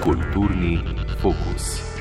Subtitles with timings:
[0.00, 0.80] Kulturni
[1.20, 1.97] fokus.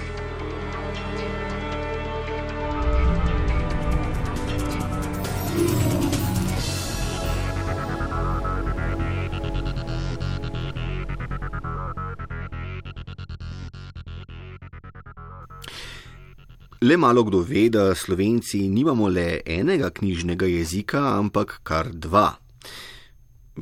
[16.88, 22.29] Le malo kdo ve, da slovenci nimamo le enega knjižnega jezika, ampak kar dva.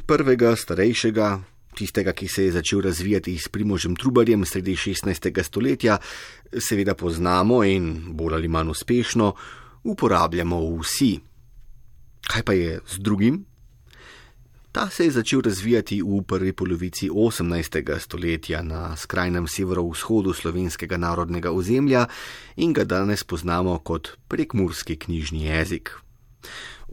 [0.05, 1.29] Prvega, starejšega,
[1.73, 5.41] tistega, ki se je začel razvijati s primožem Trubarjem sredi 16.
[5.43, 5.97] stoletja,
[6.53, 9.33] seveda poznamo in bolj ali manj uspešno
[9.83, 11.15] uporabljamo vsi.
[12.29, 13.41] Kaj pa je z drugim?
[14.75, 17.99] Ta se je začel razvijati v prvi polovici 18.
[17.99, 22.07] stoletja na skrajnem severovzhodu slovenskega narodnega ozemlja
[22.55, 25.91] in ga danes poznamo kot prekmurski knjižni jezik.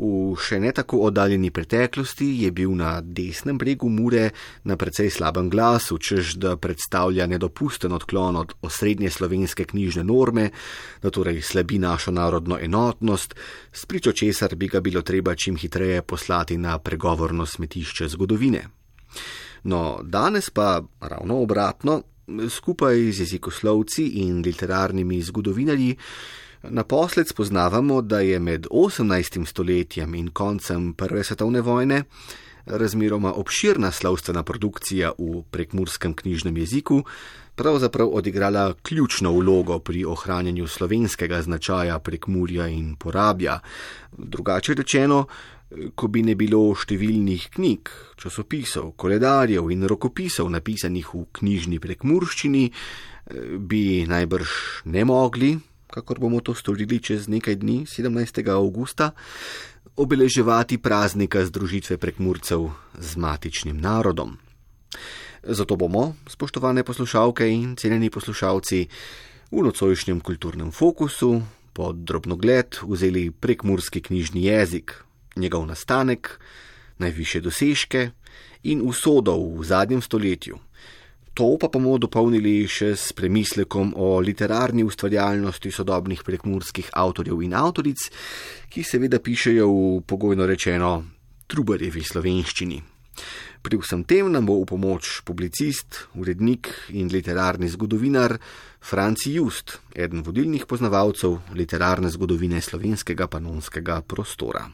[0.02, 4.32] V še ne tako oddaljeni preteklosti je bil na desnem bregu Mure
[4.66, 10.50] na precej slabem glasu, čež da predstavlja nedopusten odklon od osrednje slovenske knjižne norme,
[11.02, 13.38] da torej slabi našo narodno enotnost,
[13.70, 18.66] spričo česar bi ga bilo treba čim hitreje poslati na pregovorno smetišče zgodovine.
[19.70, 22.02] No, danes pa ravno obratno,
[22.50, 25.96] skupaj z jezikoslovci in literarnimi zgodovinarji,
[26.62, 29.46] Naposled spoznavamo, da je med 18.
[29.46, 32.02] stoletjem in koncem Prve svetovne vojne
[32.66, 37.02] razmeroma obširna slovstvena produkcija v prekmurskem knjižnem jeziku
[37.54, 43.58] pravzaprav odigrala ključno vlogo pri ohranjanju slovenskega značaja prekmurja in porabja.
[44.12, 45.26] Drugače rečeno,
[45.94, 52.64] ko bi ne bilo številnih knjig, časopisov, koledarjev in rokopisov napisanih v knjižni prekmurščini,
[53.58, 54.48] bi najbrž
[54.84, 55.56] ne mogli,
[55.92, 58.40] kakor bomo to storili čez nekaj dni, 17.
[58.48, 59.12] augusta,
[59.96, 64.38] obeleževati praznika združitve prekmurcev z matičnim narodom.
[65.42, 68.86] Zato bomo, spoštovane poslušalke in cenjeni poslušalci,
[69.52, 71.42] v nocojšnjem kulturnem fokusu
[71.72, 74.96] pod drobnogled vzeli prekmurski knjižni jezik,
[75.36, 76.40] njegov nastanek,
[76.98, 78.10] najviše dosežke
[78.62, 80.56] in usodo v zadnjem stoletju.
[81.32, 88.04] To pa bomo dopolnili še s premislekom o literarni ustvarjalnosti sodobnih prekmurskih avtorjev in avtoric,
[88.68, 90.90] ki seveda pišejo v pogojno rečeno
[91.48, 92.82] trubarjevi slovenščini.
[93.64, 98.36] Pri vsem tem nam bo v pomoč publicist, urednik in literarni zgodovinar
[98.84, 104.66] Franci Just, eden vodilnih poznavalcev literarne zgodovine slovenskega panonskega prostora.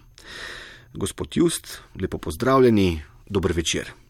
[0.91, 2.97] Gospod Just, lepo pozdravljeni,
[3.31, 4.08] dober večer.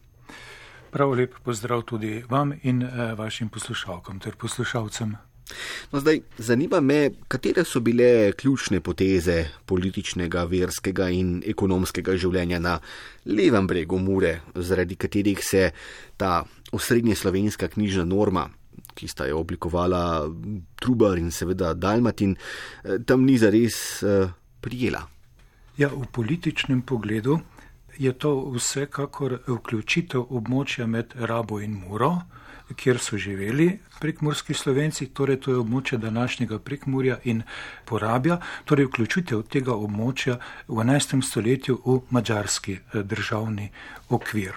[0.91, 5.15] Prav lep pozdrav tudi vam in eh, vašim poslušalkam ter poslušalcem.
[5.91, 12.77] No, zdaj, zanima me, katere so bile ključne poteze političnega, verskega in ekonomskega življenja na
[13.25, 15.71] levem bregu Mure, zaradi katerih se
[16.17, 18.47] ta osrednje slovenska knjižna norma,
[18.93, 20.03] ki sta jo oblikovala
[20.81, 22.35] Trubar in seveda Dalmatin,
[22.83, 24.29] eh, tam ni zares uh,
[24.61, 25.05] prijela.
[25.77, 27.39] Ja, v političnem pogledu
[27.99, 32.13] je to vsekakor vključitev območja med Rabo in Muro,
[32.75, 37.41] kjer so živeli prekmurski slovenci, torej to je območje današnjega prekmurja in
[37.85, 41.21] porabja, torej vključitev tega območja v 11.
[41.21, 43.69] stoletju v mađarski eh, državni
[44.09, 44.53] okvir.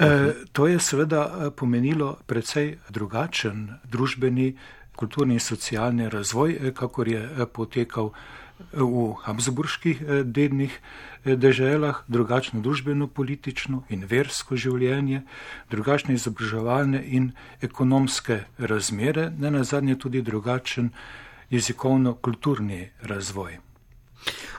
[0.00, 4.54] E, to je seveda eh, pomenilo precej drugačen družbeni,
[4.96, 8.12] kulturni in socialni razvoj, kakor je potekal
[8.72, 10.74] v Habsburških dednih
[11.24, 15.22] deželah, drugačno družbeno-politično in versko življenje,
[15.70, 20.90] drugačne izobraževalne in ekonomske razmere, ne na zadnje tudi drugačen
[21.50, 23.58] jezikovno-kulturni razvoj.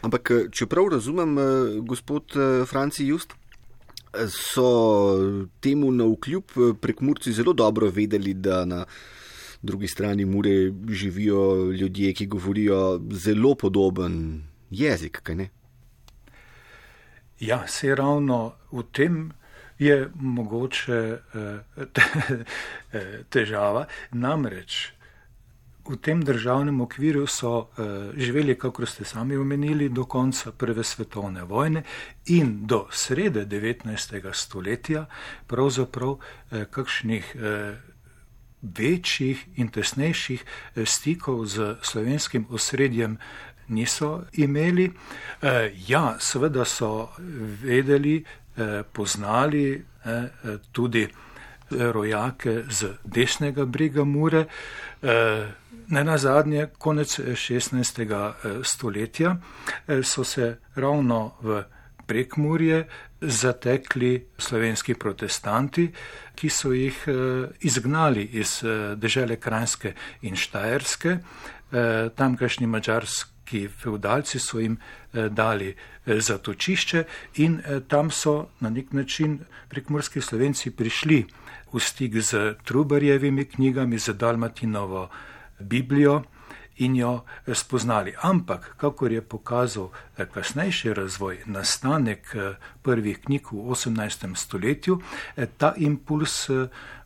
[0.02, 1.38] Ampak, če prav razumem,
[1.86, 2.34] gospod
[2.68, 3.38] Franci Just,
[4.28, 4.68] so
[5.64, 6.52] temu na vkljub
[6.82, 8.86] prekmurci zelo dobro vedeli, da na
[9.62, 15.50] drugi strani Mure živijo ljudje, ki govorijo zelo podoben jezik, kaj ne?
[17.40, 19.32] Ja, se ravno v tem
[19.80, 21.86] je mogoče eh,
[23.34, 23.86] težava.
[24.12, 24.92] Namreč
[25.90, 31.44] v tem državnem okviru so eh, živeli, kako ste sami omenili, do konca Prve svetovne
[31.44, 31.84] vojne
[32.26, 34.34] in do srede 19.
[34.34, 35.06] stoletja,
[35.48, 36.18] pravzaprav
[36.52, 37.36] eh, kakšnih
[38.62, 40.44] večjih in tesnejših
[40.86, 43.18] stikov z slovenskim osredjem
[43.72, 44.92] niso imeli.
[45.42, 47.10] Eh, ja, seveda so
[47.64, 48.26] vedeli,
[48.58, 50.28] eh, poznali eh,
[50.72, 51.08] tudi
[51.70, 54.46] rojake z desnega brega Mure.
[55.88, 58.34] Ne na zadnje, konec 16.
[58.64, 59.36] stoletja
[60.04, 61.64] so se ravno v
[62.12, 62.88] prekmurje
[63.22, 65.86] zatekli slovenski protestanti,
[66.36, 66.98] ki so jih
[67.64, 68.58] izgnali iz
[69.00, 69.94] dežele Krajinske
[70.28, 71.18] in Štajerske,
[72.16, 74.76] tamkajšnji mačarski feudalci so jim
[75.14, 75.72] dali
[76.06, 77.04] zatočišče
[77.46, 81.24] in tam so na nek način prekmurski slovenci prišli
[81.72, 85.08] v stik z Trubarjevimi knjigami, z Dalmatinovo
[85.60, 86.24] Biblijo
[86.82, 87.22] in jo
[87.54, 88.14] spoznali.
[88.22, 94.36] Ampak, kakor je pokazal eh, kasnejši razvoj, nastanek eh, prvih knjig v 18.
[94.36, 95.00] stoletju,
[95.36, 96.50] eh, ta impuls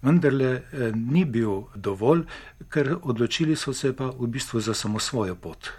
[0.02, 0.62] vendarle
[0.96, 2.24] ni bil dovolj,
[2.70, 5.70] ker odločili so se pa v bistvu za samo svojo pot.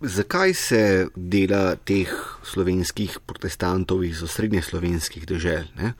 [0.00, 2.12] Zakaj se dela teh
[2.42, 5.92] slovenskih protestantov iz osrednje slovenskih dežel ne,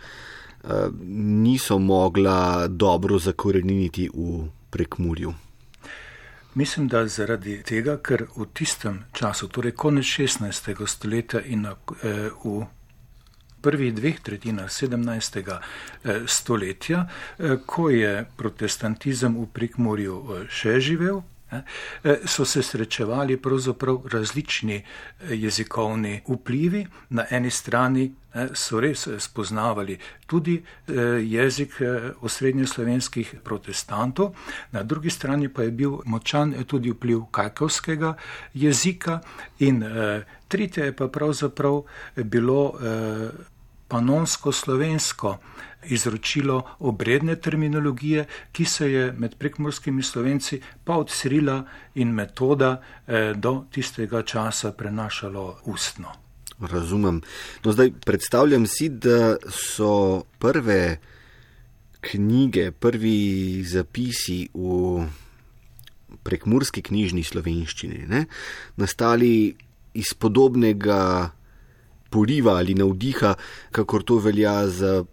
[1.43, 5.48] niso mogla dobro zakoreniti v prekmurju?
[6.59, 10.87] Mislim, da zaradi tega, ker v tistem času, torej konec 16.
[10.91, 11.75] stoletja in eh,
[12.45, 12.65] v
[13.63, 15.39] prvih dveh tretjinah 17.
[15.39, 17.05] Eh, stoletja,
[17.39, 20.19] eh, ko je protestantizem v Prikmorju
[20.51, 21.23] še živel,
[22.27, 24.83] so se srečevali pravzaprav različni
[25.29, 26.87] jezikovni vplivi.
[27.11, 28.13] Na eni strani
[28.55, 30.63] so res spoznavali tudi
[31.23, 31.73] jezik
[32.21, 34.35] osrednjeslovenskih protestantov,
[34.73, 38.15] na drugi strani pa je bil močan tudi vpliv kajkovskega
[38.55, 39.21] jezika.
[39.59, 39.85] In
[40.49, 41.83] tretje je pa pravzaprav
[42.17, 42.73] bilo
[43.89, 45.37] panonsko-slovensko
[45.89, 51.63] izročilo obredne terminologije, ki se je med prekmorskimi slovenci pa od Srila
[51.95, 56.13] in metoda eh, do tistega časa prenašalo ustno.
[56.61, 57.21] Razumem.
[57.65, 60.99] No, zdaj predstavljam si, da so prve
[62.01, 65.07] knjige, prvi zapisi v
[66.23, 68.25] prekmurski knjižni slovenščini ne,
[68.77, 69.55] nastali
[69.95, 71.31] iz podobnega
[72.11, 73.35] poriva ali navdiha,
[73.73, 75.05] kakor to velja za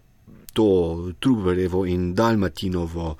[0.56, 3.16] to Trubarjevo in Dalmatinovo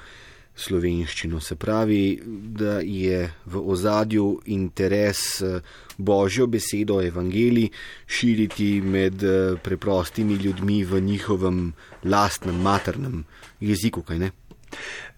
[0.57, 1.41] slovenščino.
[1.41, 2.17] Se pravi,
[2.57, 4.25] da je v ozadju
[4.57, 5.61] interes eh,
[5.99, 7.67] božjo besedo, evangeli,
[8.07, 11.61] širiti med eh, preprostimi ljudmi v njihovem
[12.09, 13.25] lastnem maternem
[13.61, 14.33] jeziku, kaj ne?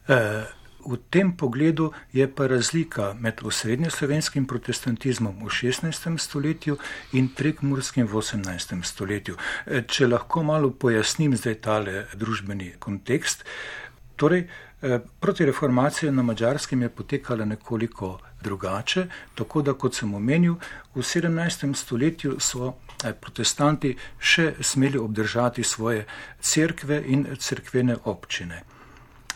[0.08, 0.57] Uh.
[0.88, 6.16] V tem pogledu je pa razlika med osrednjeslovenskim protestantizmom v 16.
[6.16, 6.78] stoletju
[7.12, 8.72] in prekmurskim v 18.
[8.82, 9.36] stoletju.
[9.66, 13.44] E, če lahko malo pojasnim zdaj tale družbeni kontekst,
[14.16, 20.56] torej e, protireformacija na mačarskem je potekala nekoliko drugače, tako da, kot sem omenil,
[20.94, 21.68] v 17.
[21.76, 22.72] stoletju so
[23.04, 26.08] e, protestanti še smeli obdržati svoje
[26.40, 28.64] cerkve in cerkvene občine.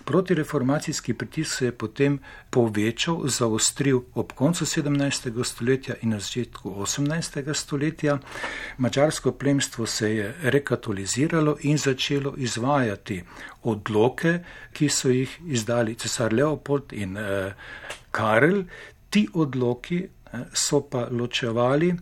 [0.05, 2.19] Protireformacijski pritisk se je potem
[2.51, 5.45] povečal, zaostril ob koncu 17.
[5.45, 7.55] stoletja in na začetku 18.
[7.55, 8.19] stoletja.
[8.79, 13.23] Mačarsko plemstvo se je rekatoliziralo in začelo izvajati
[13.63, 14.39] odloke,
[14.73, 17.55] ki so jih izdali cesar Leopold in eh,
[18.11, 18.65] Karel.
[19.11, 21.95] Ti odloki eh, so pa ločevali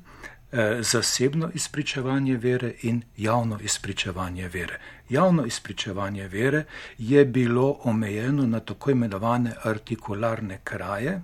[0.53, 4.81] Eh, zasebno izpričevanje vere in javno izpričevanje vere.
[5.11, 6.65] Javno izpričevanje vere
[6.99, 11.21] je bilo omejeno na tako imenovane artikularne kraje.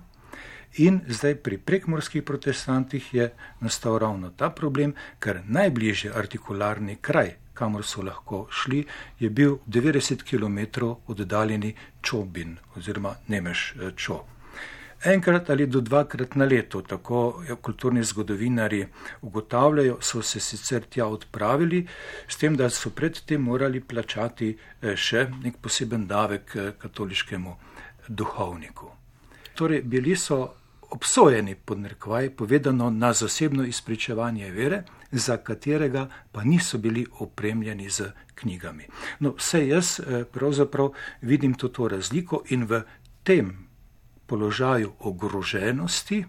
[0.77, 7.85] In zdaj pri prekmorskih protestantih je nastal ravno ta problem, ker najbližji artikularni kraj, kamor
[7.85, 8.85] so lahko šli,
[9.19, 14.36] je bil 90 km oddaljeni Čobin oziroma Nemeš eh, Čobin
[15.05, 18.87] enkrat ali do dvakrat na leto, tako kulturni zgodovinari
[19.21, 21.87] ugotavljajo, so se sicer tja odpravili,
[22.27, 27.55] s tem, da so predtem morali plačati eh, še nek poseben davek eh, katoliškemu
[28.07, 28.91] duhovniku.
[29.55, 30.53] Torej, bili so
[30.89, 38.11] obsojeni pod narekovaj povedano na zasebno izpričevanje vere, za katerega pa niso bili opremljeni z
[38.35, 38.87] knjigami.
[39.19, 42.81] No, vse jaz eh, pravzaprav vidim to, to razliko in v
[43.23, 43.66] tem
[44.27, 46.25] položaju ogroženosti,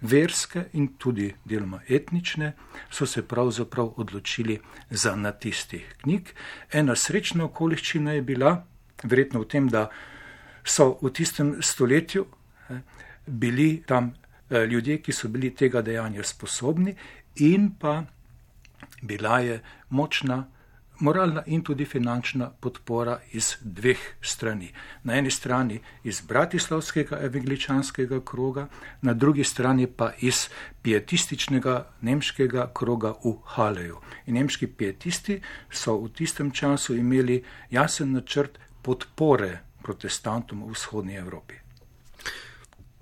[0.00, 2.52] verske in tudi deloma etnične,
[2.90, 4.58] so se pravzaprav odločili
[4.90, 6.28] za natistih knjig.
[6.72, 8.54] Ena srečna okoliščina je bila,
[9.02, 9.88] verjetno v tem, da
[10.64, 12.26] so v tistem stoletju
[12.70, 12.80] eh,
[13.26, 14.12] bili tam
[14.50, 16.96] eh, ljudje, ki so bili tega dejanja sposobni
[17.36, 18.02] in pa
[19.02, 20.44] bila je močna
[21.00, 24.72] moralna in tudi finančna podpora iz dveh strani.
[25.02, 28.68] Na eni strani iz bratislavskega evangeličanskega kroga,
[29.02, 30.48] na drugi strani pa iz
[30.82, 33.98] pietističnega nemškega kroga v Haleju.
[34.26, 41.54] In nemški pietisti so v tistem času imeli jasen načrt podpore protestantom v vzhodnji Evropi.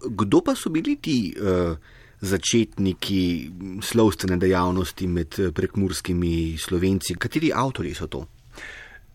[0.03, 1.77] Kdo pa so bili ti uh,
[2.23, 3.51] začetniki
[3.83, 7.19] slovstvene dejavnosti med prekmurskimi slovenci?
[7.19, 8.27] Kateri avtori so to?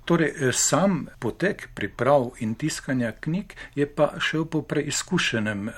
[0.08, 5.74] Torej, eh, sam potek priprav in tiskanja knjig je pa šel po preizkušenem eh,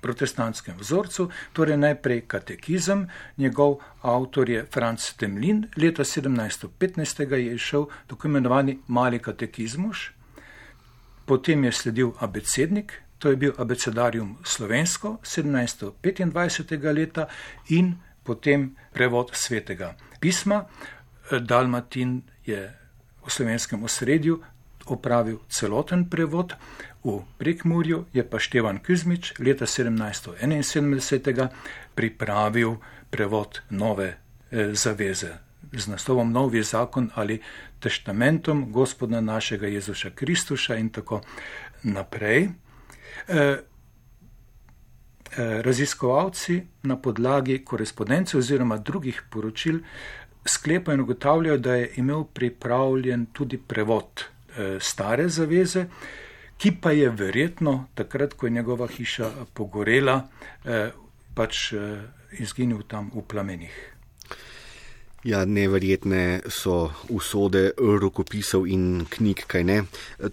[0.00, 8.28] protestantskem vzorcu, torej najprej katekizem, njegov avtor je Franz Temlin, leta 1715 je išel tako
[8.28, 9.98] imenovani mali katekizmus,
[11.26, 16.92] potem je sledil abecednik, to je bil abecedarium slovensko 1725.
[16.94, 17.28] leta
[17.68, 20.64] in potem prevod svetega pisma.
[21.30, 22.72] Dalmatin je
[23.26, 24.40] v slovenskem osredju
[24.90, 26.54] opravil celoten prevod,
[27.04, 31.48] v Prekmurju je pa Števan Kuzmič leta 1771
[31.94, 32.76] pripravil
[33.08, 34.08] prevod nove
[34.50, 35.38] eh, zaveze
[35.72, 37.40] z naslovom Novi zakon ali
[37.80, 41.20] testamentom Gospoda našega Jezuša Kristuša in tako
[41.82, 42.48] naprej.
[43.28, 43.58] Eh,
[45.36, 49.78] eh, raziskovalci na podlagi korespondence oziroma drugih poročil
[50.44, 55.86] sklepajo in ugotavljajo, da je imel pripravljen tudi prevod eh, stare zaveze,
[56.58, 60.28] ki pa je verjetno takrat, ko je njegova hiša pogorela,
[61.34, 61.72] pač
[62.36, 63.78] izginil tam v plamenih.
[65.24, 69.82] Ja, neverjetne so usode rokopisov in knjig, kaj ne.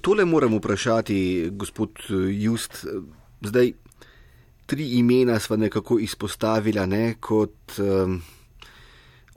[0.01, 1.17] Tole moram vprašati,
[1.51, 1.99] gospod
[2.31, 2.85] Just.
[3.43, 3.73] Zdaj,
[4.65, 8.15] tri imena sva nekako izpostavila ne, kot um,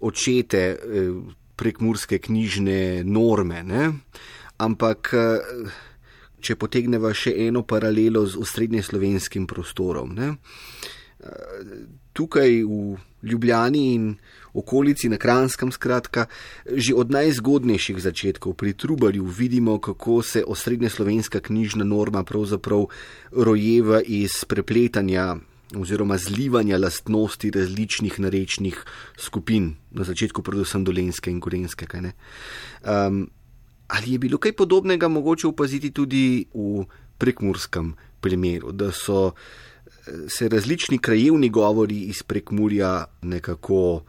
[0.07, 1.11] očete eh,
[1.57, 3.91] prekmurske knjižne norme, ne.
[4.61, 5.11] ampak
[6.41, 10.15] če potegneva še eno paralelo z osrednje slovenskim prostorom.
[10.17, 10.35] Ne,
[12.17, 14.05] tukaj v Ljubljani in
[14.53, 16.27] okolici na Kranskem, skratka,
[16.67, 22.87] že od najzgodnejših začetkov pri Trubarju vidimo, kako se osrednja slovenska knjižna norma pravzaprav
[23.33, 25.37] rojeva iz prepletanja
[25.77, 28.85] oziroma zlivanja lastnosti različnih narečnih
[29.19, 31.87] skupin, na začetku predvsem dolenske in gorenske.
[31.93, 33.31] Um,
[33.89, 36.85] ali je bilo kaj podobnega mogoče opaziti tudi v
[37.19, 39.33] prekmurskem primeru, da so
[40.29, 44.03] se različni krajevni govori iz prekmurja nekako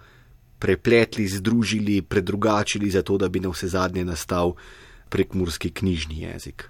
[0.61, 4.53] prepletli, združili, predrugačili, zato da bi na vse zadnje nastal
[5.09, 6.69] prekmurski knjižni jezik.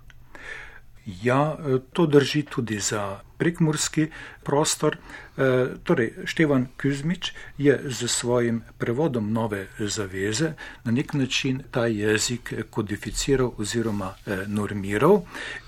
[1.23, 1.57] Ja,
[1.93, 4.07] to drži tudi za prekmurski
[4.43, 4.97] prostor.
[5.37, 10.53] E, torej, Števan Kuzmič je z svojim prevodom nove zaveze
[10.85, 15.23] na nek način ta jezik kodificiral oziroma e, normiral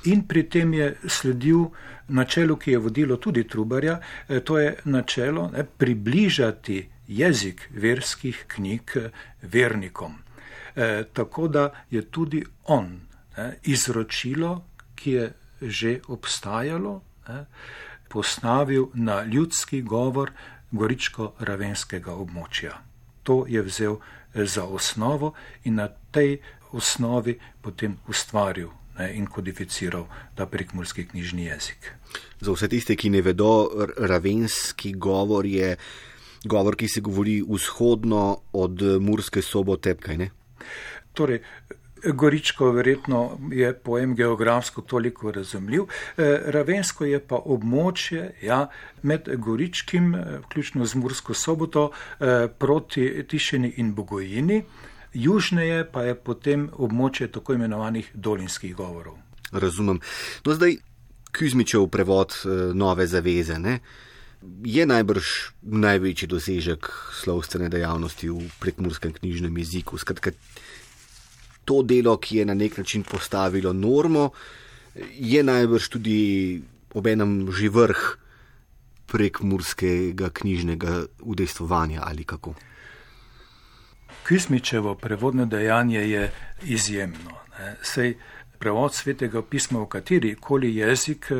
[0.05, 1.65] in pri tem je sledil
[2.07, 3.99] načelu, ki je vodilo tudi Trubarja,
[4.29, 8.97] e, to je načelo ne, približati jezik verskih knjig
[9.41, 10.15] vernikom.
[10.75, 12.99] E, tako da je tudi on
[13.37, 14.63] ne, izročilo,
[14.95, 17.45] ki je že obstajalo, ne,
[18.09, 20.31] postavil na ljudski govor
[20.71, 22.73] goričko-ravenskega območja.
[23.23, 23.97] To je vzel
[24.33, 25.33] za osnovo
[25.63, 26.39] in na tej
[26.71, 31.93] osnovi potem ustvaril ne, in kodificiral ta prekmurski knjižni jezik.
[32.41, 35.77] Za vse tiste, ki ne vedo, ravenski govor je
[36.43, 39.95] govor, ki se govori vzhodno od Murske sobote.
[41.13, 41.41] Torej,
[42.11, 45.87] Goričko verjetno je pojem geografsko toliko razumljiv, e,
[46.45, 48.67] Ravensko je pa območje ja,
[49.01, 54.63] med Goričkim, e, vključno z Mursko soboto, e, proti Tišini in Bogojini,
[55.13, 59.15] južneje pa je potem območje tako imenovanih dolinskih govorov.
[59.51, 59.99] Razumem.
[60.45, 60.75] No, zdaj,
[61.33, 62.33] Kuzmičev prevod
[62.73, 63.59] nove zaveze.
[63.59, 63.79] Ne?
[64.63, 65.25] Je najbrž
[65.61, 69.97] največji dosežek slovstvene dejavnosti v prekmurskem knjižnem jeziku.
[69.97, 70.31] Skratka,
[71.65, 74.31] to delo, ki je na nek način postavilo normo,
[75.15, 76.19] je najbrž tudi
[76.93, 78.01] obenem že vrh
[79.07, 82.53] prekmurskega knjižnega udejstvovanja ali kako.
[84.27, 86.31] Kismičevo prevodno dejanje je
[86.63, 87.37] izjemno.
[87.81, 88.15] Sej
[88.59, 91.31] prevod svetega pisma v kateri koli jezik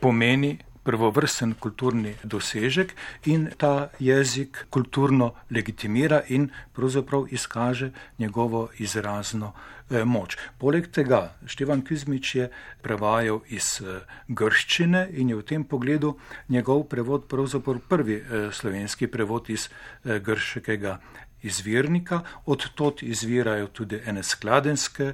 [0.00, 2.94] pomeni prvovrsten kulturni dosežek
[3.26, 9.52] in ta jezik kulturno legitimira in pravzaprav izkaže njegovo izrazno
[9.90, 10.36] eh, moč.
[10.58, 12.50] Poleg tega Števan Kizmič je
[12.82, 16.16] prevajal iz eh, grščine in je v tem pogledu
[16.48, 19.68] njegov prevod pravzaprav prvi eh, slovenski prevod iz
[20.04, 20.98] grškega
[21.42, 25.12] izvirnika, od tot izvirajo tudi ene skladenske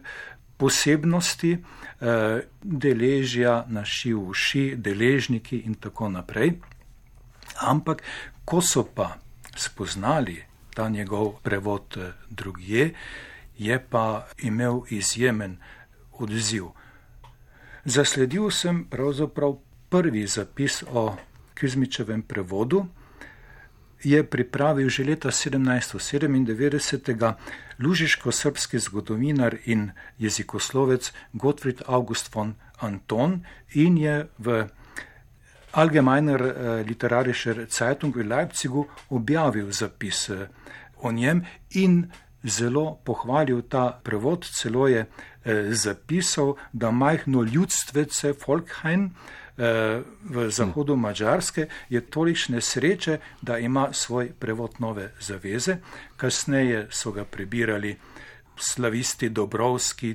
[0.59, 6.53] posebnosti, eh, deležja, naši uši, deležniki in tako naprej.
[7.61, 8.03] Ampak,
[8.45, 9.17] ko so pa
[9.57, 10.43] spoznali
[10.75, 12.95] ta njegov prevod eh, drugje,
[13.59, 15.57] je pa imel izjemen
[16.12, 16.65] odziv.
[17.85, 19.57] Zasledil sem pravzaprav
[19.88, 21.17] prvi zapis o
[21.55, 22.87] Kizmičevem prevodu
[24.05, 27.35] je pripravil že leta 1797.
[27.79, 33.45] lužiško-srpski zgodovinar in jezikoslovec Gottfried August von Anton
[33.75, 34.67] in je v
[35.73, 40.49] Allgemeiner eh, Literarischer Zeitung v Leipzigu objavil zapis eh,
[41.03, 42.11] o njem in
[42.43, 49.15] zelo pohvalil ta prevod, celo je eh, zapisal, da majhno ljudstvece Folkheim
[49.59, 55.77] v zahodu Mačarske je tolikšne sreče, da ima svoj prevod nove zaveze.
[56.17, 57.97] Kasneje so ga prebirali
[58.57, 60.15] slavisti Dobrovski,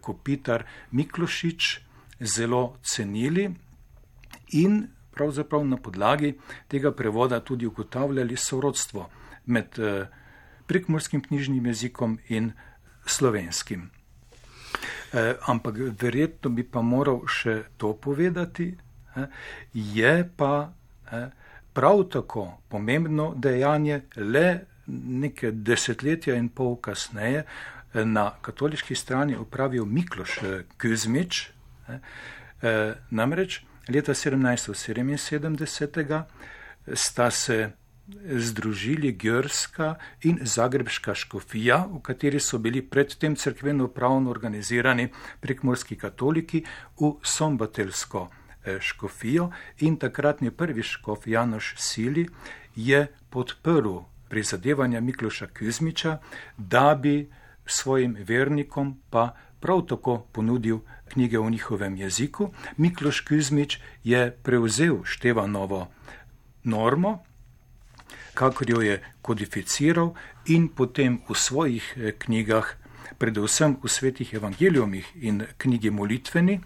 [0.00, 1.80] Kopitar, Miklošič,
[2.20, 3.50] zelo cenili
[4.52, 6.34] in pravzaprav na podlagi
[6.68, 9.10] tega prevoda tudi ugotavljali sorodstvo
[9.46, 10.06] med eh,
[10.66, 12.52] prekmorskim knjižnim jezikom in
[13.06, 13.90] slovenskim.
[15.12, 18.74] Eh, ampak verjetno bi pa moral še to povedati,
[19.74, 20.72] je pa
[21.72, 29.84] prav tako pomembno dejanje le neke desetletja in pol kasneje eh, na katoliški strani upravil
[29.84, 30.38] Mikloš
[30.80, 31.50] Kuzmič,
[33.10, 36.22] namreč Leta 1777
[36.94, 37.70] sta se
[38.38, 45.08] združili Gjörska in Zagrebška škofija, v kateri so bili predtem crkveno pravno organizirani
[45.40, 46.64] prekmorski katoliki
[47.00, 48.43] v Sombatelsko eh,
[48.80, 52.28] škofijo in takratni prvi škof Janoš Sili
[52.76, 56.18] je podprl prizadevanja Mikloša Kuzmiča,
[56.56, 57.30] da bi
[57.66, 60.78] svojim vernikom pa prav tako ponudil
[61.08, 62.50] knjige v njihovem jeziku.
[62.76, 65.88] Mikloš Kuzmič je prevzel Števanovo
[66.64, 67.22] normo,
[68.34, 70.14] kakor jo je kodificiral
[70.46, 72.74] in potem v svojih eh, knjigah,
[73.18, 76.60] predvsem v svetih evangelijumih in knjigi molitveni,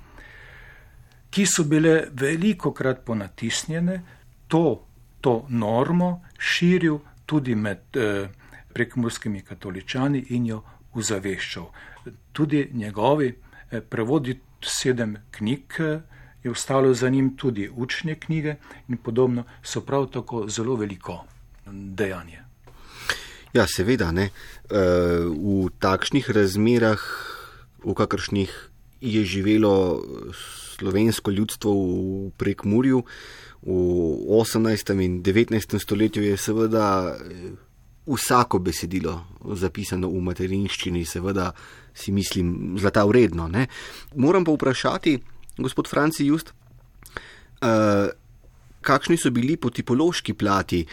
[1.31, 4.03] ki so bile veliko krat ponatisnjene,
[4.49, 4.85] to,
[5.21, 8.29] to normo širil tudi med eh,
[8.73, 10.63] prekmorskimi katoličani in jo
[10.95, 11.67] uzaveščal.
[12.33, 16.01] Tudi njegovi eh, prevodi sedem knjig, eh,
[16.43, 18.57] je ostalo za njim tudi učne knjige
[18.89, 21.25] in podobno, so prav tako zelo veliko
[21.67, 22.43] dejanje.
[23.53, 24.31] Ja, seveda ne.
[24.71, 24.79] Eh,
[25.25, 27.01] v takšnih razmerah,
[27.85, 28.68] v kakršnih
[29.01, 30.03] je živelo
[30.79, 33.03] slovensko ljudstvo v prekmurju
[33.63, 33.73] v
[34.31, 35.05] 18.
[35.05, 35.79] in 19.
[35.79, 37.17] stoletju, je seveda
[38.07, 41.51] vsako besedilo zapisano v materinščini, seveda
[41.95, 43.49] si mislim, zlata vredno.
[43.49, 43.67] Ne?
[44.17, 45.19] Moram pa vprašati,
[45.59, 46.53] gospod Franci Just,
[47.61, 48.09] uh,
[48.81, 50.85] kakšni so bili po tipološki plati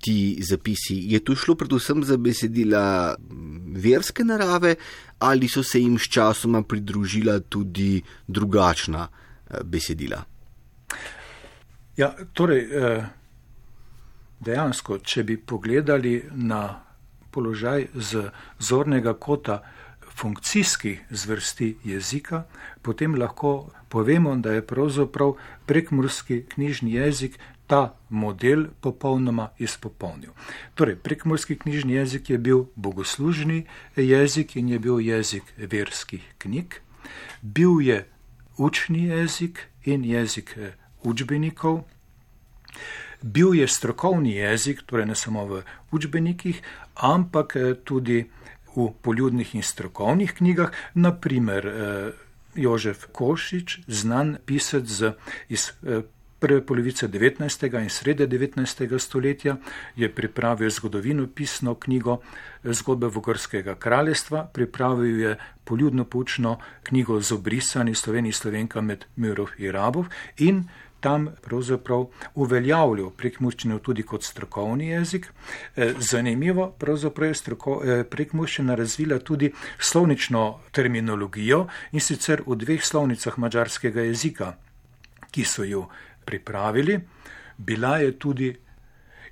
[0.00, 0.98] ti zapisi?
[1.12, 3.14] Je tu šlo predvsem za besedila
[3.76, 4.74] verske narave
[5.18, 10.24] ali so se jim sčasoma pridružila tudi drugačna uh, besedila?
[11.96, 12.68] Ja, torej.
[12.70, 13.04] Uh
[14.44, 16.62] dejansko, če bi pogledali na
[17.32, 18.28] položaj z
[18.60, 19.60] zornega kota
[20.12, 22.44] funkcijskih zvrsti jezika,
[22.82, 25.34] potem lahko povemo, da je pravzaprav
[25.68, 30.32] prekmurski knjižni jezik ta model popolnoma izpopolnil.
[30.74, 36.80] Torej, prekmurski knjižni jezik je bil bogoslužni jezik in je bil jezik verskih knjig,
[37.42, 38.04] bil je
[38.56, 40.56] učni jezik in jezik
[41.02, 41.82] učbenikov,
[43.22, 46.62] bil je strokovni jezik, torej ne samo v učbenikih,
[46.94, 48.24] ampak eh, tudi
[48.76, 52.12] v poljudnih in strokovnih knjigah, naprimer eh,
[52.54, 54.86] Jožef Košič, znan pisec
[55.48, 56.02] iz eh,
[56.42, 57.82] prve polovice 19.
[57.82, 58.98] in srede 19.
[58.98, 59.56] stoletja,
[59.96, 62.18] je pripravil zgodovino pisno knjigo
[62.64, 69.72] Zgodbe Vogorskega kraljestva, pripravil je poljudno poučno knjigo z obrisani Sloveniji Slovenka med Mirov in
[69.72, 70.06] Rabov
[70.38, 70.64] in
[71.02, 75.26] tam pravzaprav uveljavljal prekmurščino tudi kot strokovni jezik.
[75.76, 82.84] Eh, zanimivo, pravzaprav je stroko, eh, prekmurščina razvila tudi slovnično terminologijo in sicer v dveh
[82.84, 84.54] slovnicah mačarskega jezika,
[85.30, 85.88] ki so jo
[86.24, 87.00] pripravili.
[87.58, 88.54] Bila je tudi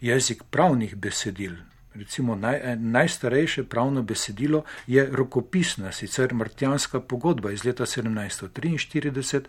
[0.00, 1.56] jezik pravnih besedil,
[2.00, 9.40] Recimo naj, najstarejše pravno besedilo je rokopisna, sicer Martijanska pogodba iz leta 1743,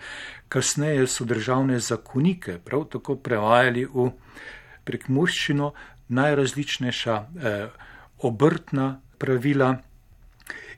[0.50, 4.10] kasneje so državne zakonike prav tako prevajali v
[4.84, 5.72] prekmurščino
[6.08, 7.70] najrazličnejša eh,
[8.20, 9.78] obrtna pravila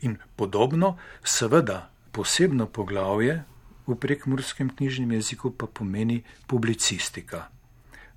[0.02, 0.98] in podobno.
[1.24, 3.44] Seveda posebno poglavje
[3.88, 7.48] v prekmurskem knjižnem jeziku pa pomeni publicistika.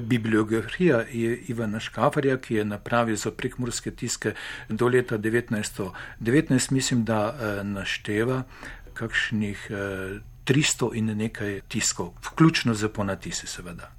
[0.00, 1.04] bibliografija
[1.48, 4.32] Ivana Škafarja, ki je napravil za prekmurske tiske
[4.68, 8.42] do leta 1919, mislim, da eh, našteva
[8.94, 13.92] kakšnih 300 eh, in nekaj tiskov, vključno z ponatisi, seveda.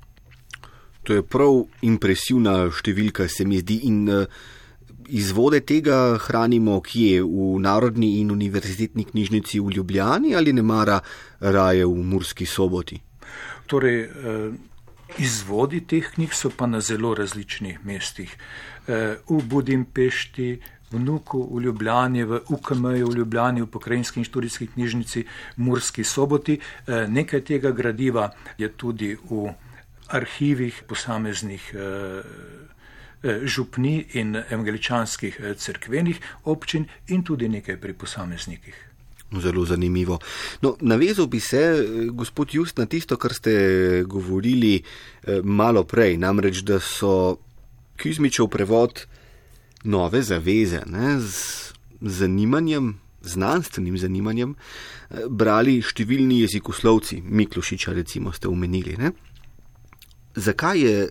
[1.03, 3.79] To je prav impresivna številka, se mi zdi.
[3.87, 4.09] In
[5.09, 7.23] izvode tega hranimo kje?
[7.23, 10.99] V Narodni in univerzitetni knjižnici v Ljubljani ali ne mara
[11.39, 12.99] raje v Murski soboti?
[13.69, 14.09] Torej,
[15.17, 18.35] Izvodi teh knjig so pa na zelo različnih mestih.
[18.87, 20.59] Eh, v Budimpešti,
[20.91, 25.25] v Nuku, v Ljubljani, v UKM-ju, v Ljubljani, v Pokrajinski in študijski knjižnici
[25.57, 26.59] Murski soboti.
[26.59, 29.53] Eh, nekaj tega gradiva je tudi v
[30.07, 32.21] arhivih posameznih eh,
[33.43, 38.88] župni in evangeličanskih cerkvenih občin in tudi nekaj pri posameznikih.
[39.37, 40.19] Zelo zanimivo.
[40.61, 46.17] No, navezal bi se, eh, gospod Just, na tisto, kar ste govorili eh, malo prej,
[46.17, 47.37] namreč, da so
[47.97, 49.05] Kizmičev prevod
[49.83, 58.97] nove zaveze ne, z zanimanjem, znanstvenim zanimanjem, eh, brali številni jezikoslovci, Miklošiča recimo ste omenili.
[58.97, 59.11] Ne.
[60.35, 61.09] Zakaj je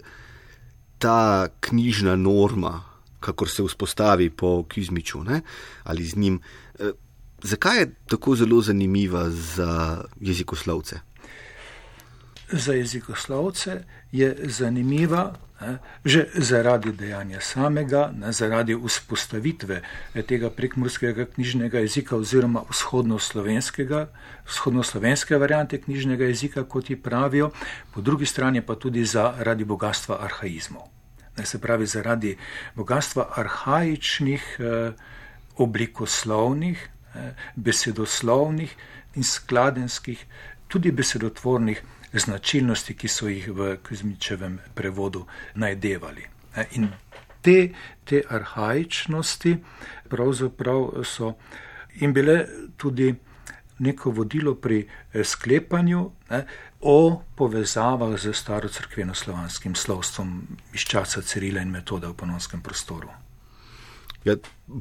[0.98, 2.83] ta knjižna norma,
[3.20, 5.42] kakor se vzpostavi po Kizmiču ne,
[5.85, 6.40] ali z njim,
[7.42, 11.01] Zakaj je tako zelo zanimiva za jezikoslovce?
[12.53, 19.83] Za jezikoslovce je zanimiva ne, že zaradi dejanja samega, ne, zaradi vzpostavitve
[20.27, 24.07] tega prekmurskega knjižnega jezika oziroma vzhodnoslovenskega,
[24.46, 27.51] vzhodnoslovenske variante knjižnega jezika, kot ji pravijo,
[27.94, 30.87] po drugi strani pa tudi zaradi bogatstva arhaizmov.
[31.38, 32.37] Ne, se pravi, zaradi
[32.74, 34.92] bogatstva arhajičnih, eh,
[35.57, 36.88] oblikoslovnih,
[37.57, 38.74] besedoslovnih
[39.14, 40.24] in skladenskih,
[40.68, 46.24] tudi besedotvornih značilnosti, ki so jih v Kuzmičevem prevodu najdevali.
[46.70, 46.88] In
[47.42, 47.70] te,
[48.04, 49.57] te arhajičnosti
[50.09, 51.35] pravzaprav so
[51.94, 53.14] jim bile tudi
[53.78, 56.44] neko vodilo pri eh, sklepanju ne,
[56.81, 63.27] o povezavah z starocrkveno-slovanskim slovstvom iz časa Cirila in metoda v ponovskem prostoru.
[64.24, 64.37] Ja,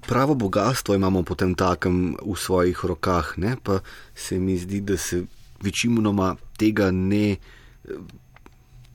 [0.08, 3.56] pravo bogatstvo imamo potem takem v svojih rokah, ne?
[3.64, 3.80] pa
[4.16, 5.24] se mi zdi, da se
[5.64, 7.38] večinoma tega ne,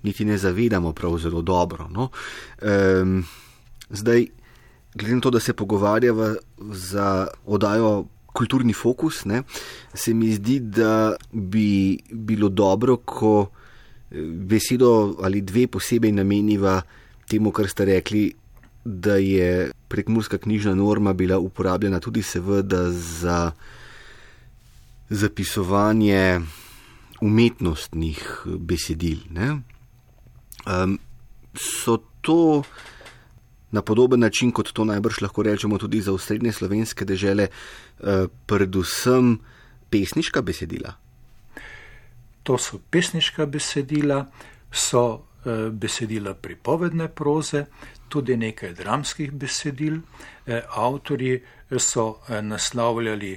[0.02, 1.88] niti ne zavedamo prav zelo dobro.
[1.88, 2.10] No?
[2.62, 3.24] Um,
[3.90, 4.26] zdaj,
[4.94, 9.42] glede na to, da se pogovarjava za odajo kulturni fokus, ne?
[9.94, 13.50] se mi zdi, da bi bilo dobro, ko
[14.32, 16.82] besedo ali dve posebej nameniva
[17.28, 18.32] temu, kar ste rekli,
[18.84, 23.52] da je prekmurska knjižna norma bila uporabljena tudi seveda za
[25.10, 26.40] zapisovanje
[27.20, 29.18] umetnostnih besedil.
[30.66, 30.98] Um,
[31.54, 32.62] so to
[33.70, 39.38] na podoben način, kot to najbrž lahko rečemo tudi za osrednje slovenske dežele, uh, predvsem
[39.90, 40.94] pesniška besedila?
[42.42, 44.26] To so pesniška besedila,
[44.72, 47.64] so uh, besedila pripovedne proze,
[48.12, 50.00] tudi nekaj dramskih besedil.
[50.46, 51.32] E, avtori
[51.78, 53.32] so e, naslavljali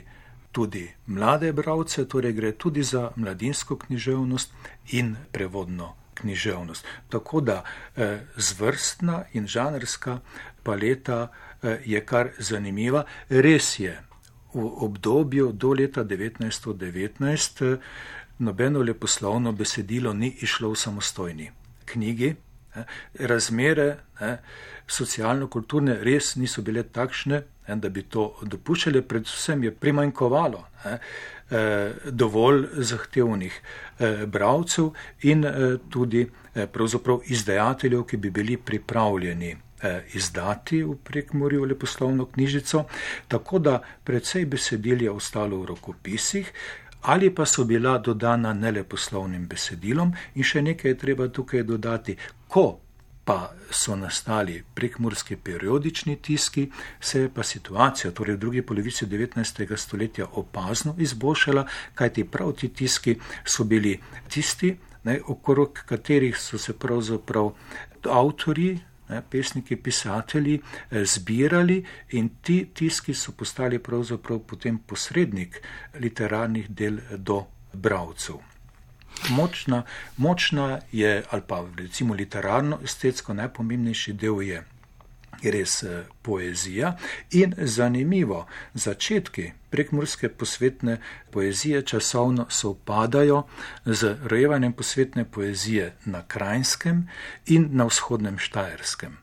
[0.51, 4.51] tudi mlade bralce, torej gre tudi za mladinsko književnost
[4.99, 6.85] in prevodno književnost.
[7.09, 10.19] Tako da e, zvrstna in žanrska
[10.63, 11.27] paleta
[11.85, 13.03] je kar zanimiva.
[13.29, 13.93] Res je,
[14.53, 17.77] v obdobju do leta 1919
[18.37, 21.51] nobeno leposlovno besedilo ni išlo v samostojni
[21.85, 22.35] knjigi,
[22.75, 22.85] Ne.
[23.27, 24.37] Razmere ne,
[24.87, 30.97] socialno-kulturne res niso bile takšne, ne, da bi to dopuščali, predvsem je primanjkovalo ne,
[31.49, 33.59] eh, dovolj zahtevnih
[33.99, 36.25] eh, bravcev in eh, tudi
[37.27, 39.55] izdajateljev, ki bi bili pripravljeni
[40.13, 42.85] izdati v prekmorju leposlovno knjižico,
[43.27, 46.53] tako da predvsej besedil je ostalo v rokopisih,
[47.05, 52.15] ali pa so bila dodana neleposlovnim besedilom in še nekaj je treba tukaj dodati,
[52.47, 52.79] ko
[53.25, 59.77] pa so nastali prekmurski periodični tiski, se je pa situacija, torej v drugi polovici 19.
[59.77, 61.65] stoletja, opazno izboljšala,
[61.95, 67.51] kajti prav ti tiski so bili tisti, ne, okrog katerih so se pravzaprav
[68.09, 68.77] avtori,
[69.09, 75.61] ne, pesniki, pisatelji eh, zbirali in ti tiski so postali pravzaprav potem posrednik
[75.99, 78.35] literarnih del do bravcev.
[79.29, 79.83] Močna,
[80.17, 84.63] močna je, ali pa recimo literarno, estetsko najpomembnejši del je
[85.43, 86.95] res eh, poezija
[87.31, 90.97] in zanimivo, začetki prekmurske posvetne
[91.31, 93.43] poezije časovno sovpadajo
[93.85, 97.07] z rojevanjem posvetne poezije na Krajnskem
[97.45, 99.17] in na vzhodnem Štajerskem.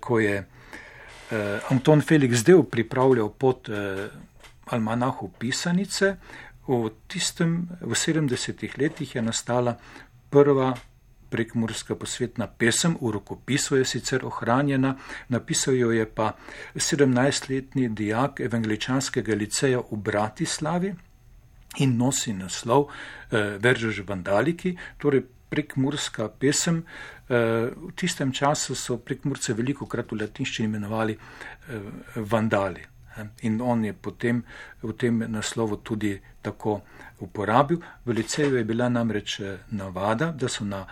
[0.00, 3.32] Ko je eh, Anton Felix Del pripravljal
[3.68, 4.08] eh,
[4.66, 6.16] Almanahu pisanice,
[6.66, 9.78] v tistem, v 70-ih letih je nastala
[10.30, 10.74] prva
[11.30, 14.96] prekmurska posvetna pesem, v rokopisu je sicer ohranjena,
[15.28, 16.32] napisal jo je pa
[16.74, 20.94] 17-letni dijak evangeličanskega liceja v Bratislavi
[21.78, 26.84] in nosi naslov eh, Veržož Vandaliki, torej prekmurska pesem.
[27.28, 27.34] Eh,
[27.74, 31.80] v tistem času so prekmurce veliko krat v latinščini imenovali eh,
[32.16, 32.84] vandali.
[33.42, 34.42] In on je potem
[34.82, 36.82] v tem naslovu tudi tako
[37.20, 37.80] uporabil.
[38.04, 40.84] V liceju je bila namreč eh, navada, da so na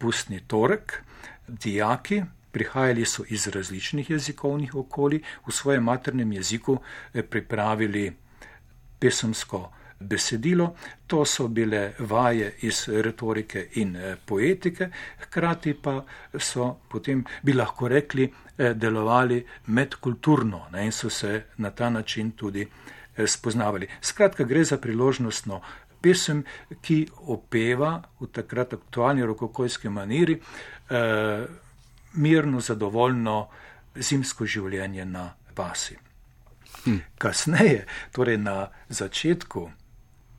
[0.00, 1.02] pustni torek
[1.46, 6.78] dijaki, prihajali so iz različnih jezikovnih okolij, v svojem maternem jeziku
[7.14, 8.12] eh, pripravili
[8.98, 10.74] pesemsko besedilo,
[11.06, 14.90] to so bile vaje iz retorike in eh, poetike,
[15.26, 16.00] hkrati pa
[16.38, 22.30] so potem, bi lahko rekli, eh, delovali medkulturno ne, in so se na ta način
[22.30, 22.66] tudi
[23.26, 23.88] spoznavali.
[24.00, 25.60] Skratka, gre za priložnostno
[26.02, 26.44] pesem,
[26.82, 30.38] ki opeva v takrat aktualni rokokojski maniri
[30.90, 31.44] eh,
[32.12, 33.36] mirno, zadovoljno
[33.96, 35.98] zimsko življenje na vasi.
[36.84, 37.02] Hm.
[37.18, 37.84] Kasneje,
[38.14, 39.68] torej na začetku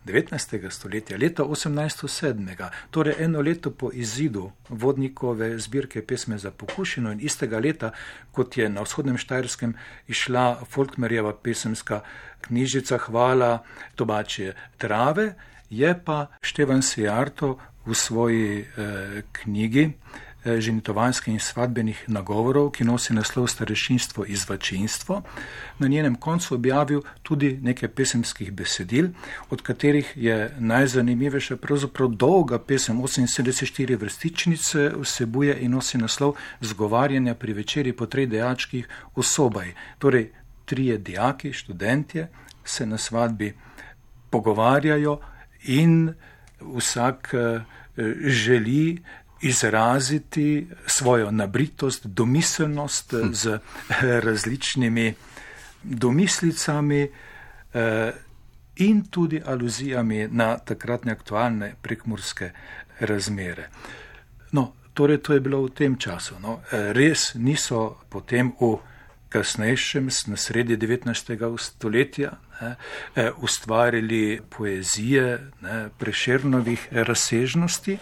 [0.05, 0.69] 19.
[0.69, 7.59] stoletja, leta 1807, torej eno leto po izidu vodnikove zbirke pesme za pokušino in istega
[7.59, 7.91] leta,
[8.31, 9.75] kot je na vzhodnem Štajerskem
[10.07, 12.01] išla Folkmerjeva pesemska
[12.41, 13.63] knjižica Hvala
[13.95, 15.33] tobačje trave,
[15.69, 19.91] je pa Števan Sijarto v svoji eh, knjigi
[20.45, 25.21] ženitovanskih in svadbenih nagovorov, ki nosi naslov Starešinstvo in zvačinstvo.
[25.79, 29.09] Na njenem koncu objavil tudi nekaj pesemskih besedil,
[29.49, 37.53] od katerih je najzanimivejša pravzaprav dolga pesem 78 vrstičnice vsebuje in nosi naslov Zgovarjanja pri
[37.53, 39.73] večeri po treh dejačkih osobaj.
[39.99, 40.31] Torej,
[40.65, 42.27] trije dijaki, študentje
[42.63, 43.53] se na svadbi
[44.29, 45.19] pogovarjajo
[45.63, 46.13] in
[46.61, 47.61] vsak eh,
[48.23, 49.01] želi
[49.41, 53.33] izraziti svojo nabritost, domiselnost hm.
[53.33, 53.59] z
[54.25, 55.13] različnimi
[55.83, 57.11] domislicami
[57.73, 58.11] eh,
[58.75, 62.51] in tudi aluzijami na takratne aktualne prekmurske
[62.99, 63.69] razmere.
[64.51, 66.35] No, torej, to je bilo v tem času.
[66.39, 66.59] No.
[66.71, 68.77] Eh, res niso potem v
[69.29, 71.57] kasnejšem, na sredi 19.
[71.57, 72.75] stoletja, ne,
[73.15, 77.97] eh, ustvarili poezije ne, prešernovih razsežnosti,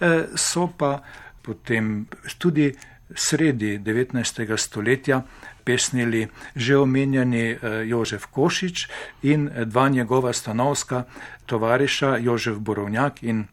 [0.00, 1.02] eh, so pa
[1.42, 2.06] potem
[2.38, 2.74] tudi
[3.14, 4.56] sredi 19.
[4.56, 5.22] stoletja
[5.64, 8.88] pesnili že omenjeni eh, Jožef Košič
[9.22, 11.04] in dva njegova stanovska
[11.46, 13.46] tovariša Jožef Borovnjak in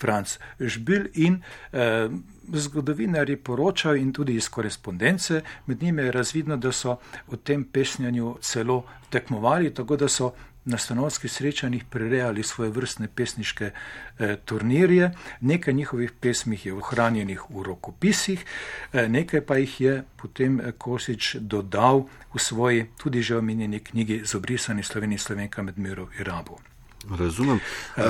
[0.00, 1.42] Franc Žbil in
[1.72, 2.08] eh,
[2.52, 8.36] zgodovinari poročajo in tudi iz korespondence, med njimi je razvidno, da so v tem pesnjanju
[8.40, 10.32] celo tekmovali, tako da so
[10.66, 15.10] na stanovskih srečanjih prirejali svoje vrstne pesniške eh, turnirje.
[15.40, 18.44] Nekaj njihovih pesmih je ohranjenih v rokopisih,
[18.92, 24.22] eh, nekaj pa jih je potem eh, Kosič dodal v svoji tudi že omenjeni knjigi
[24.24, 26.75] Zobrisani Sloveniji Slovenka med Mirov in Rabo.
[27.10, 27.60] Razumem.
[27.96, 28.02] Uh,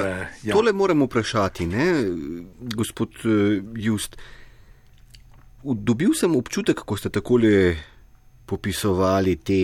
[0.43, 0.55] ja.
[0.55, 1.87] Tole moram vprašati, ne,
[2.75, 4.17] gospod uh, Just.
[5.63, 7.77] Dobil sem občutek, ko ste takole
[8.47, 9.61] popisovali te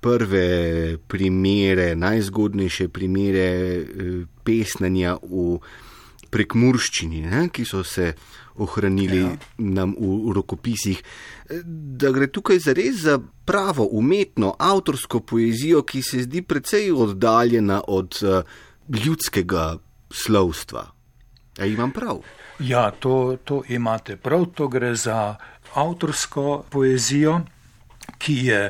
[0.00, 3.48] prve primere, najzgodnejše primere
[4.44, 5.58] pesnanja v
[6.32, 8.12] prekmurščini, ne, ki so se
[8.58, 9.36] ohranili ja.
[9.58, 11.02] nam v, v rokopisih,
[11.64, 18.18] da gre tukaj zares za pravo umetno avtorsko poezijo, ki se zdi precej oddaljena od
[18.22, 18.42] uh,
[19.04, 19.78] ljudskega
[20.10, 20.86] slovstva.
[21.58, 22.20] A imam prav?
[22.58, 24.46] Ja, to, to imate prav.
[24.54, 25.36] To gre za
[25.74, 27.40] avtorsko poezijo,
[28.18, 28.60] ki je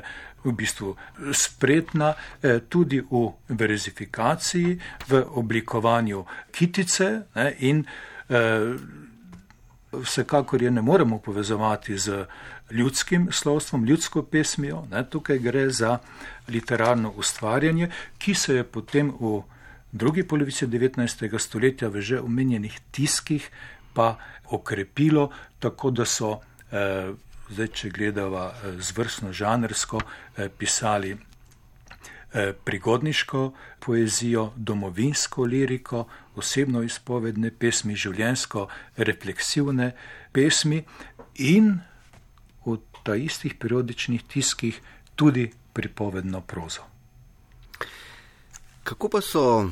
[0.47, 0.95] v bistvu
[1.33, 8.75] spretna eh, tudi v verizifikaciji, v oblikovanju kitice ne, in eh,
[9.93, 12.27] vsekakor je ne moremo povezovati z
[12.71, 14.87] ljudskim slovstvom, ljudsko pesmijo.
[14.91, 15.99] Ne, tukaj gre za
[16.49, 19.43] literarno ustvarjanje, ki se je potem v
[19.93, 21.39] drugi polovici 19.
[21.39, 23.51] stoletja v že omenjenih tiskih
[23.95, 24.17] pa
[24.51, 26.41] okrepilo, tako da so,
[26.73, 27.13] eh,
[27.51, 30.01] zdaj, če gledava eh, zvrstno žanrsko,
[30.37, 31.17] eh, pisali
[32.65, 39.93] prigodniško poezijo, domovinsko liriko, osebno izpovedne pesmi, življensko refleksivne
[40.33, 40.83] pesmi
[41.39, 41.79] in
[42.67, 44.81] v ta istih periodičnih tiskih
[45.17, 46.83] tudi pripovedno prozo.
[48.85, 49.71] Kako pa so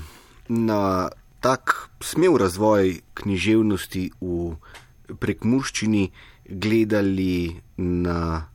[0.48, 1.08] na
[1.40, 4.54] tak smel razvoj književnosti v
[5.20, 6.04] prekmurščini
[6.48, 8.48] gledali na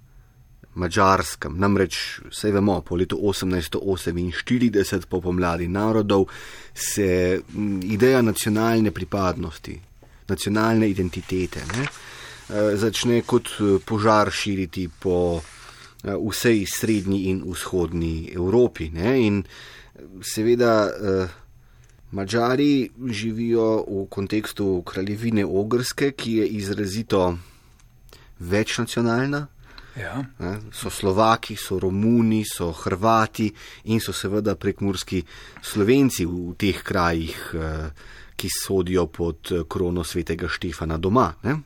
[0.80, 1.58] mačarskem?
[1.60, 6.26] Namreč, vse vemo, po letu 1848, po pomladi narodov,
[6.74, 7.42] se
[7.84, 9.80] ideja nacionalne pripadnosti,
[10.30, 11.90] nacionalne identitete ne, eh,
[12.78, 18.90] začne kot eh, požar širiti po eh, vsej srednji in vzhodni Evropi.
[18.94, 19.44] Ne, in
[20.24, 20.90] seveda
[22.12, 27.38] Mačari živijo v kontekstu kraljevine Ogrske, ki je izrazito
[28.40, 29.48] večnacionalna.
[29.98, 30.26] Ja.
[30.72, 33.50] So Slovaki, so Romuni, so Hrvati
[33.90, 35.24] in so seveda prekmurski
[35.62, 37.36] Slovenci v teh krajih,
[38.40, 41.34] ki sodijo pod krono svetega Štefana doma.
[41.44, 41.58] Ne?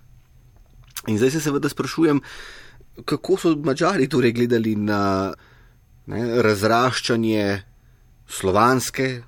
[1.07, 2.21] In zdaj se seveda sprašujem,
[3.05, 5.33] kako so Mačari torej gledali na
[6.05, 7.63] ne, razraščanje
[8.27, 9.23] slovanske,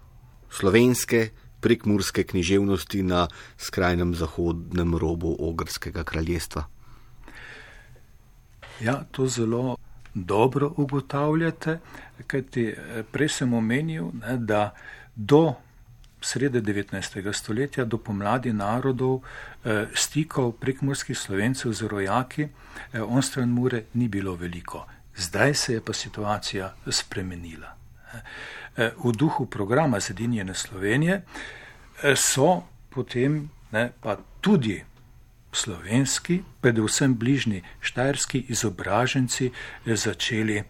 [0.50, 1.30] slovenske,
[1.60, 3.26] prekmurske književnosti na
[3.58, 6.66] skrajnem zahodnem robu Ogrskega kraljestva.
[8.80, 9.78] Ja, to zelo
[10.14, 11.80] dobro ugotavljate,
[12.28, 14.76] kajti eh, prej sem omenil, ne, da
[15.16, 15.54] do
[16.22, 17.34] srede 19.
[17.34, 19.22] stoletja, do pomladi narodov,
[19.66, 22.48] eh, stikov prekmurskih slovencev z rojaki,
[22.94, 24.86] eh, onstran Mure ni bilo veliko.
[25.18, 27.76] Zdaj se je pa situacija spremenila.
[28.76, 31.22] V duhu programa Zedinjene Slovenije
[32.16, 34.84] so potem ne, pa tudi
[35.56, 39.52] slovenski, predvsem bližnji štajerski izobraženci
[39.86, 40.64] začeli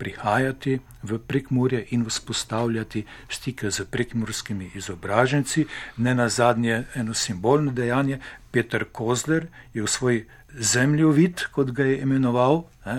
[0.00, 5.66] prihajati v prekmurje in vzpostavljati stike z prekmurskimi izobraženci.
[5.96, 8.18] Ne na zadnje eno simbolno dejanje,
[8.50, 10.24] Peter Kozler je v svoj
[10.54, 12.96] zemljovid, kot ga je imenoval, ne,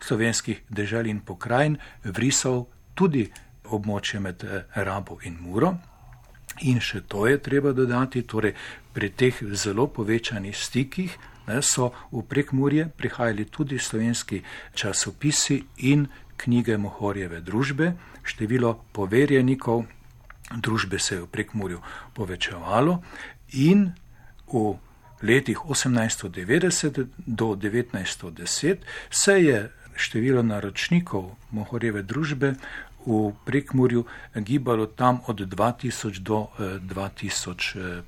[0.00, 2.64] slovenskih dežel in pokrajin, vrisal
[2.94, 3.28] tudi
[3.70, 5.76] območje med Rabo in Muro.
[6.58, 8.54] In še to je treba dodati, torej
[8.92, 14.42] pri teh zelo povečanih stikih ne, so v prekmurje prihajali tudi slovenski
[14.74, 17.94] časopisi in knjige Mohorjeve družbe.
[18.22, 19.86] Število poverjenikov
[20.56, 21.80] družbe se je v prekmurju
[22.14, 23.00] povečevalo
[23.52, 23.92] in
[24.52, 24.76] v
[25.22, 28.76] letih 1890 do 1910
[29.10, 32.54] se je število naročnikov Mohorjeve družbe
[33.06, 38.04] v Prekmurju gibalo tam od 2000 do 2500.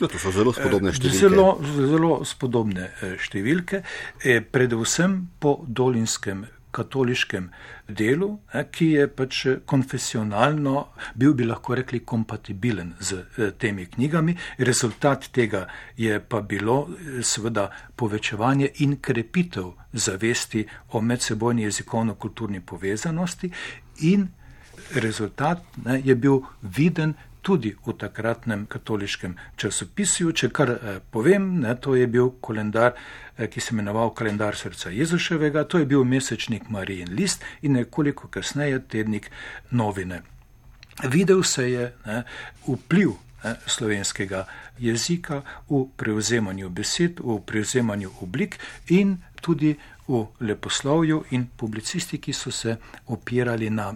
[0.00, 1.18] Ja, to so zelo spodobne številke.
[1.18, 3.82] Zelo, zelo spodobne eh, številke,
[4.22, 7.50] eh, predvsem po dolinskem katoliškem
[7.88, 14.36] delu, eh, ki je pač konfesionalno, bil bi lahko rekli, kompatibilen z eh, temi knjigami.
[14.58, 23.50] Rezultat tega je pa bilo eh, seveda povečevanje in krepitev zavesti o medsebojni jezikovno-kulturni povezanosti
[24.00, 24.28] in
[24.94, 30.32] rezultat ne, je bil viden tudi v takratnem katoliškem časopisju.
[30.36, 34.90] Če kar eh, povem, ne, to je bil kalendar, eh, ki se imenoval kalendar srca
[34.90, 39.30] Jezuševega, to je bil mesečnik Marijin list in nekoliko kasneje tednik
[39.70, 40.22] novine.
[41.04, 42.22] Videl se je ne,
[42.66, 43.12] vpliv
[43.44, 44.46] ne, slovenskega
[44.78, 48.58] jezika v prevzemanju besed, v prevzemanju oblik
[48.88, 49.76] in tudi
[50.08, 53.94] v leposlovju in publicistiki so se opirali na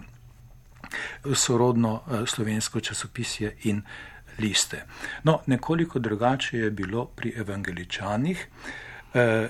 [1.35, 3.81] sorodno eh, slovensko časopisje in
[4.39, 4.85] liste.
[5.23, 8.47] No, nekoliko drugače je bilo pri evangeličanih.
[9.13, 9.49] Eh,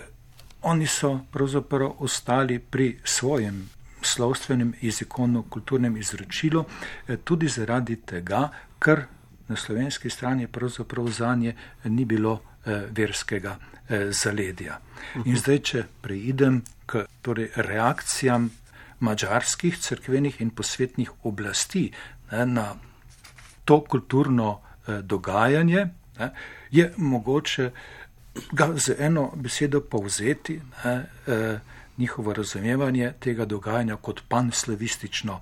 [0.62, 3.70] oni so pravzaprav ostali pri svojem
[4.02, 6.66] slovstvenem jezikovno-kulturnem izročilu
[7.08, 8.50] eh, tudi zaradi tega,
[8.80, 9.06] ker
[9.48, 13.58] na slovenski strani pravzaprav za nje ni bilo eh, verskega
[13.90, 14.80] eh, zaledja.
[15.26, 18.50] In zdaj, če preidem k torej, reakcijam
[19.00, 21.92] mađarskih crkvenih in posvetnih oblasti
[22.32, 22.76] ne, na
[23.66, 25.88] to kulturno eh, dogajanje,
[26.20, 26.30] ne,
[26.72, 27.72] je mogoče
[28.52, 30.62] ga z eno besedo povzeti.
[30.86, 31.60] Ne, eh,
[31.98, 35.40] njihovo razumevanje tega dogajanja kot panslavistično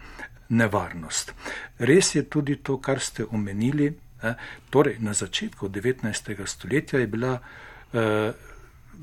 [0.50, 1.34] nevarnost.
[1.80, 4.34] Res je tudi to, kar ste omenili, eh,
[4.70, 6.46] torej na začetku 19.
[6.46, 7.40] stoletja je bila,
[7.94, 8.32] eh,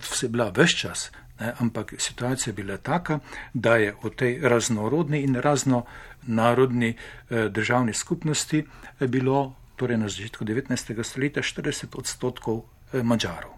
[0.01, 1.11] vse bila vse čas,
[1.41, 3.19] ne, ampak situacija je bila taka,
[3.55, 6.97] da je v tej raznorodni in raznonarodni
[7.31, 8.67] eh, državni skupnosti
[9.01, 11.03] bilo torej na začetku 19.
[11.05, 12.63] stoletja 40 odstotkov
[13.03, 13.58] mačarov.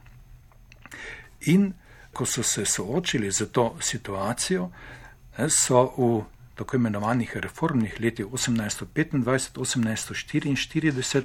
[1.46, 1.72] In
[2.12, 4.70] ko so se soočili z to situacijo,
[5.48, 6.24] so v
[6.54, 11.22] tako imenovanih reformnih letih 1825-1844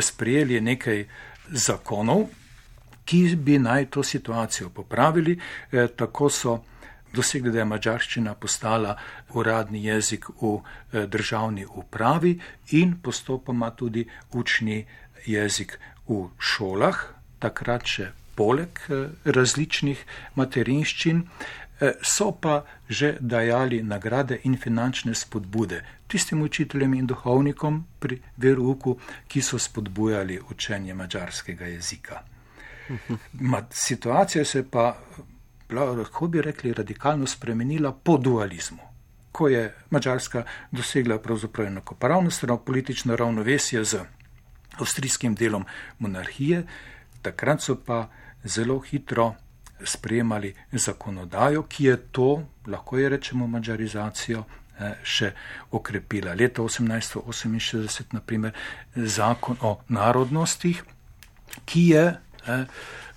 [0.00, 1.08] sprejeli nekaj
[1.48, 2.28] zakonov,
[3.04, 5.38] ki bi naj to situacijo popravili.
[5.72, 6.64] E, tako so
[7.12, 8.96] dosegli, da je mačarščina postala
[9.34, 10.60] uradni jezik v
[11.06, 12.40] državni upravi
[12.70, 14.86] in postopoma tudi učni
[15.26, 15.78] jezik
[16.08, 17.04] v šolah,
[17.38, 20.04] takrat še poleg eh, različnih
[20.34, 21.22] materinščin,
[21.80, 28.98] eh, so pa že dajali nagrade in finančne spodbude tistim učiteljem in duhovnikom pri veruku,
[29.28, 32.20] ki so spodbujali učenje mačarskega jezika.
[33.70, 34.98] Situacija se pa,
[35.70, 38.90] lahko bi rekli, radikalno spremenila po dualizmu.
[39.32, 44.00] Ko je Mačarska dosegla pravzaprav enakopravnost, politično ravnovesje z
[44.78, 45.64] avstrijskim delom
[45.98, 46.66] monarhije,
[47.22, 48.08] takrat so pa
[48.44, 49.34] zelo hitro
[49.84, 55.32] sprejemali zakonodajo, ki je to, lahko je rečemo, mačarizacijo eh, še
[55.70, 56.34] okrepila.
[56.34, 58.52] Leta 1868, naprimer,
[58.94, 60.84] zakon o narodnostih,
[61.64, 62.64] ki je eh,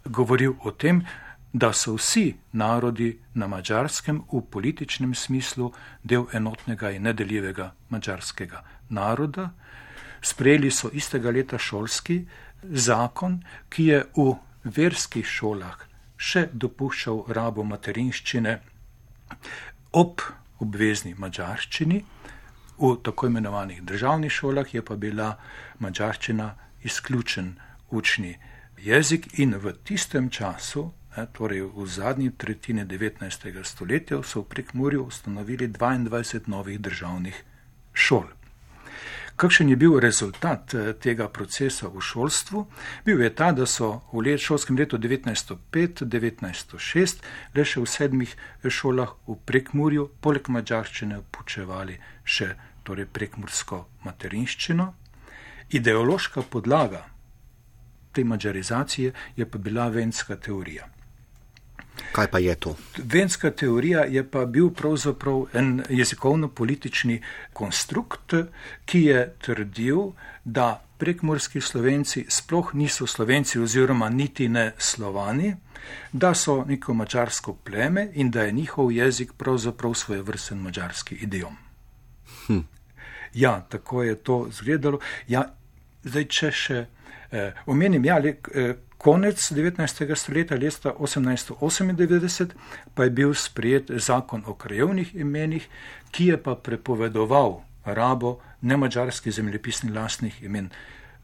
[0.05, 1.03] govoril o tem,
[1.55, 5.71] da so vsi narodi na mačarskem v političnem smislu
[6.03, 9.53] del enotnega in nedeljivega mačarskega naroda.
[10.21, 12.25] Sprejeli so istega leta šolski
[12.71, 15.85] zakon, ki je v verskih šolah
[16.17, 18.59] še dopuščal rabo materinščine
[19.91, 20.21] ob
[20.63, 22.03] obvezni mačarščini,
[22.77, 25.35] v tako imenovanih državnih šolah je pa bila
[25.79, 26.49] mačarščina
[26.83, 27.55] izključen
[27.91, 28.35] učni
[28.77, 30.91] jezik in v tistem času,
[31.33, 33.63] torej v zadnji tretjini 19.
[33.63, 37.43] stoletja, so v Prekmurju ustanovili 22 novih državnih
[37.93, 38.27] šol.
[39.35, 42.65] Kakšen je bil rezultat eh, tega procesa v šolstvu?
[43.05, 47.17] Bil je ta, da so v let, šolskem letu 1905-1906
[47.55, 52.55] le še v sedmih šolah v Prekmurju poleg mačarščine poučevali še
[52.87, 54.93] torej prekmursko materinščino.
[55.75, 57.03] Ideološka podlaga
[58.15, 60.94] te mačarizacije je pa bila venska teorija.
[62.11, 62.75] Kaj pa je to?
[62.97, 67.21] Venska teorija je pa bil pravzaprav en jezikovno-politični
[67.53, 68.33] konstrukt,
[68.85, 70.11] ki je trdil,
[70.43, 75.55] da prekmorski slovenci sploh niso slovenci oziroma niti ne slovani,
[76.11, 81.57] da so neko mačarsko pleme in da je njihov jezik pravzaprav svoje vrsten mačarski idiom.
[82.47, 82.59] Hm.
[83.33, 84.99] Ja, tako je to izgledalo.
[85.27, 85.43] Ja,
[86.03, 86.85] zdaj, če še
[87.31, 90.15] eh, omenim, ja, le, eh, Konec 19.
[90.15, 92.49] stoletja, leta 1898,
[92.93, 95.67] pa je bil sprejet zakon o krajovnih imenih,
[96.11, 100.69] ki je pa prepovedoval rabo nemačarskih zemljepisnih lastnih imen.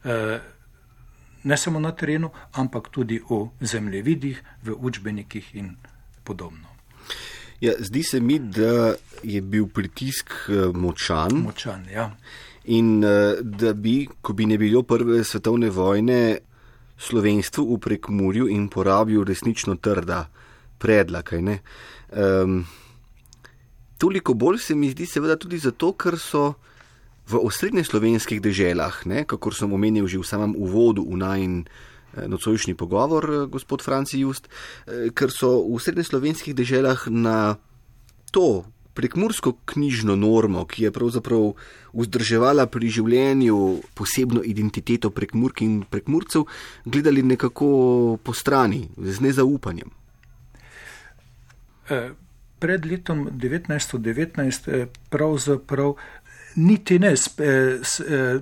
[0.04, 0.38] E,
[1.44, 5.76] ne samo na terenu, ampak tudi v zemljevidih, v učbenikih in
[6.24, 6.68] podobno.
[7.60, 11.32] Ja, zdi se mi, da je bil pritisk eh, močan.
[11.44, 12.10] močan ja.
[12.64, 16.38] In eh, da bi, ko bi ne bilo prve svetovne vojne,
[17.02, 20.26] slovenstvu v prekmurju in porabil resnično trda
[20.78, 21.22] predla.
[21.32, 22.66] Um,
[23.98, 26.54] toliko bolj se mi zdi, seveda, tudi zato, ker so
[27.30, 32.74] v osrednjih slovenskih deželah, kako sem omenil že v samem uvodu v najn eh, nocojšnji
[32.74, 34.50] pogovor, eh, gospod Franci Just,
[34.86, 37.56] eh, ker so v osrednjih slovenskih deželah na
[38.34, 41.52] to prekmursko knjižno normo, ki je pravzaprav
[41.92, 43.58] vzdrževala pri življenju
[43.94, 46.44] posebno identiteto prekmurk in prekmurcev,
[46.84, 49.90] gledali nekako po strani, z nezaupanjem.
[51.90, 52.02] E,
[52.62, 55.96] pred letom 1919 e, pravzaprav
[56.56, 58.38] niti ne, e,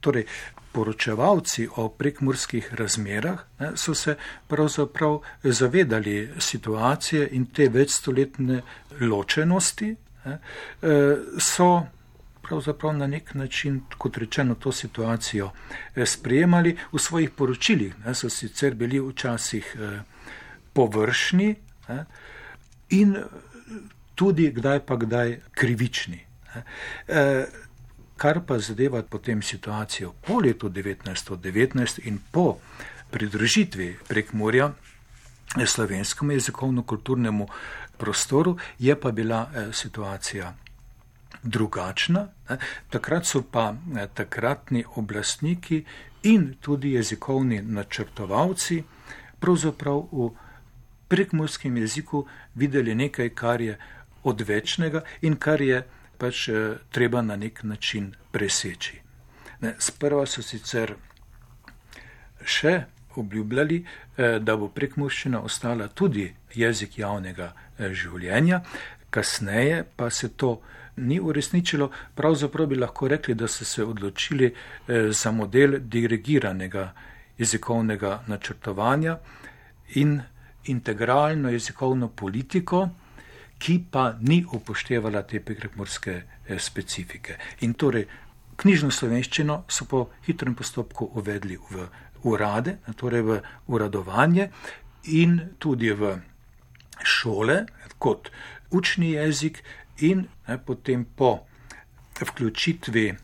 [0.00, 0.26] torej
[0.72, 4.16] poročevalci o prekmurskih razmerah ne, so se
[4.48, 8.62] pravzaprav zavedali situacije in te večstoletne
[9.00, 9.94] ločenosti,
[10.24, 10.38] ne,
[11.40, 11.86] so
[12.48, 15.50] pravzaprav na nek način, kot rečeno, to situacijo
[15.94, 16.76] eh, sprejemali.
[16.92, 20.00] V svojih poročilih ne, so sicer bili včasih eh,
[20.72, 21.54] površni
[21.88, 22.04] ne,
[22.90, 23.16] in
[24.14, 26.24] tudi kdaj pa kdaj krivični.
[26.54, 26.62] Ne.
[28.18, 32.58] Eh, kar pa zadeva potem situacijo po letu 1919 in po
[33.10, 34.72] pridružitvi prek morja
[35.66, 37.48] slovenskemu jezikovno-kulturnemu
[37.98, 40.54] prostoru, je pa bila situacija
[41.42, 42.26] drugačna.
[42.90, 43.74] Takrat so pa
[44.14, 45.84] takratni oblastniki
[46.22, 48.82] in tudi jezikovni načrtovalci
[49.40, 50.30] pravzaprav v
[51.08, 53.78] prekmurskem jeziku videli nekaj, kar je
[54.24, 55.84] odvečnega in kar je
[56.18, 56.48] pač
[56.90, 59.00] treba na nek način preseči.
[59.78, 60.94] Sprva so sicer
[62.44, 62.74] še
[63.18, 63.84] obljubljali,
[64.16, 68.60] da bo prekmurščina ostala tudi jezik javnega življenja,
[69.10, 70.60] kasneje pa se to
[70.98, 76.92] ni uresničilo, pravzaprav bi lahko rekli, da so se odločili eh, za model dirigiranega
[77.38, 79.18] jezikovnega načrtovanja
[79.94, 80.20] in
[80.64, 82.88] integralno jezikovno politiko,
[83.58, 87.38] ki pa ni upoštevala te prekmorske eh, specifike.
[87.60, 88.06] In torej
[88.58, 91.88] knjižno slovenščino so po hitrem postopku uvedli v
[92.26, 94.48] urade, torej v uradovanje
[95.14, 96.16] in tudi v
[97.02, 97.64] šole
[97.98, 98.30] kot
[98.74, 99.62] učni jezik
[100.02, 101.38] in ne, potem po
[102.20, 103.14] vključitvi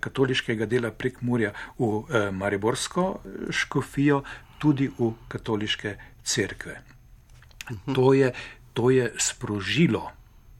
[0.00, 3.06] katoliškega dela prek Murja v eh, Mariborsko
[3.50, 4.22] škofijo
[4.58, 6.80] tudi v katoliške cerkve.
[7.94, 8.32] To, je,
[8.72, 10.10] to je sprožilo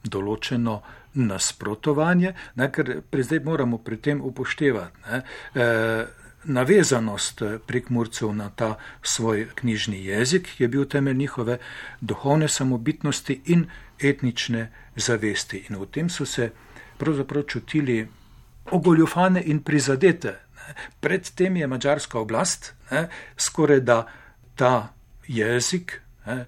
[0.04, 0.80] določeno
[1.14, 5.22] nasprotovanje, ne, ker zdaj moramo pri tem upoštevati ne,
[5.54, 6.06] eh,
[6.44, 11.58] navezanost prek Murcev na ta svoj knjižni jezik, ki je bil temelj njihove
[12.00, 13.66] duhovne samobitnosti in
[14.00, 15.66] etnične zavesti.
[15.70, 16.50] In v tem so se
[16.98, 18.08] pravzaprav čutili
[18.70, 20.38] ogoljufane in prizadete.
[21.00, 24.06] Predtem je mačarska oblast ne, skoraj da
[24.56, 24.92] ta
[25.26, 26.44] jezik ne,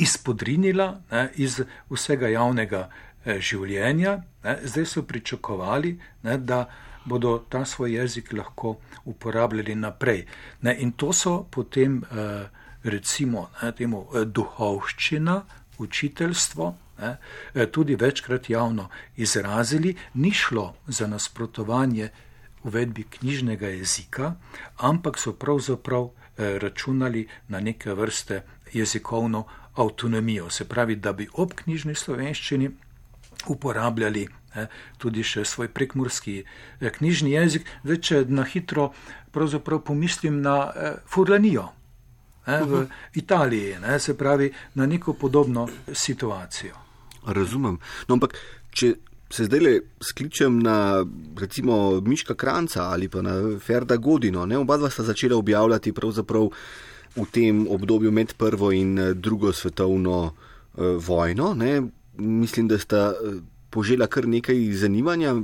[0.00, 4.20] izpodrinila ne, iz vsega javnega eh, življenja.
[4.44, 6.64] Ne, zdaj so pričakovali, ne, da
[7.04, 10.24] bodo ta svoj jezik lahko uporabljali naprej.
[10.62, 12.48] Ne, in to so potem eh,
[12.84, 15.40] recimo ne, temu, eh, duhovščina,
[15.80, 17.14] učiteljstvo, ne,
[17.72, 22.10] tudi večkrat javno izrazili, ni šlo za nasprotovanje
[22.68, 24.34] uvedbi knjižnega jezika,
[24.76, 28.42] ampak so pravzaprav računali na neke vrste
[28.72, 32.70] jezikovno avtonomijo, se pravi, da bi ob knjižni slovenščini
[33.48, 34.66] uporabljali ne,
[34.98, 37.68] tudi še svoj prekmurski eh, knjižni jezik.
[37.84, 38.90] Zdaj, če na hitro
[39.86, 40.56] pomislim na
[41.06, 41.68] Furlanijo,
[42.46, 46.74] ne, v Italiji, ne, se pravi na neko podobno situacijo.
[47.26, 47.78] Razumem.
[48.08, 48.34] No, ampak,
[48.74, 48.94] če
[49.30, 51.04] se zdaj le skličem na
[51.38, 56.48] recimo Miška Kranca ali pa na Ferda Godino, ne, oba dva sta začela objavljati pravzaprav
[57.16, 61.54] v tem obdobju med prvo in eh, drugo svetovno uh, vojno.
[61.54, 61.82] Ne.
[62.18, 63.40] Mislim, da sta uh,
[63.70, 65.34] požela kar nekaj zanimanja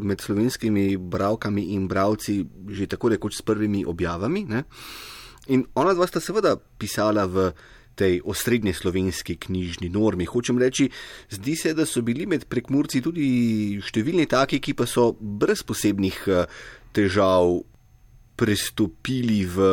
[0.00, 4.44] med slovenskimi bravkami in bravci, že tako rekoč s prvimi objavami.
[4.44, 4.64] Ne.
[5.48, 7.52] In ona dva sta seveda pisala v
[7.98, 10.28] tej osrednje slovenski knjižni normi.
[10.28, 10.86] Hočem reči,
[11.30, 13.26] zdi se, da so bili med prekmurci tudi
[13.82, 16.46] številni taki, ki pa so brez posebnih eh,
[16.94, 17.58] težav
[18.38, 19.66] prestopili v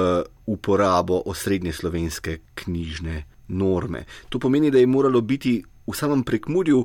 [0.50, 4.06] uporabo osrednje slovenske knjižne norme.
[4.30, 6.82] To pomeni, da je moralo biti v samem prekmurju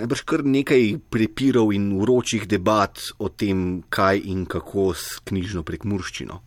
[0.00, 6.40] najbrž kar nekaj prepirov in uročih debat o tem, kaj in kako s knjižno prekmurščino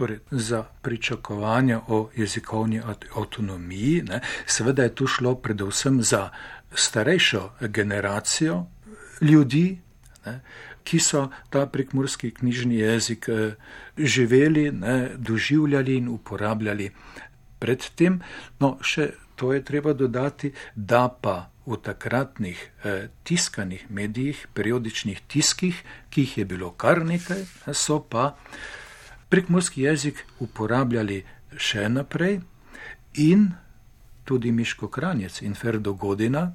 [0.00, 2.80] torej za pričakovanja o jezikovni
[3.14, 4.02] avtonomiji.
[4.02, 4.20] Ne.
[4.46, 6.30] Seveda je tu šlo predvsem za
[6.74, 8.66] starejšo generacijo
[9.20, 9.80] ljudi,
[10.26, 10.40] ne,
[10.84, 13.54] ki so ta prekmurski knjižni jezik eh,
[13.96, 16.90] živeli, ne, doživljali in uporabljali
[17.58, 18.20] predtem.
[18.60, 25.82] No, še to je treba dodati, da pa v takratnih eh, tiskanih medijih, periodičnih tiskih,
[26.10, 28.34] ki jih je bilo kar nekaj, so pa
[29.28, 31.22] prekmorski jezik uporabljali
[31.56, 32.40] še naprej
[33.14, 33.50] in
[34.24, 36.50] tudi Miško Kranjec in Ferdo Godina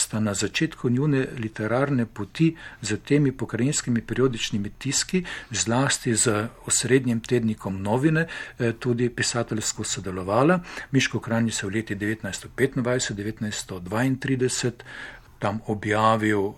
[0.00, 7.82] sta na začetku njune literarne poti z temi pokrajinskimi periodičnimi tiski, zlasti z osrednjim tednikom
[7.82, 8.26] novine,
[8.58, 10.60] eh, tudi pisateljsko sodelovala.
[10.90, 14.72] Miško Kranjec je v leti 1925-1932
[15.40, 16.52] tam objavil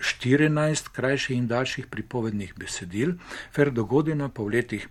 [0.00, 3.12] 14 eh, krajših in daljših pripovednih besedil,
[3.52, 4.88] Ferdo Godina pa v letih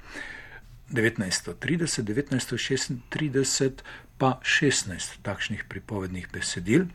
[0.93, 3.71] 1930-1936
[4.17, 6.85] pa 16 takšnih pripovednih besedil.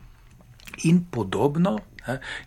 [0.83, 1.77] In podobno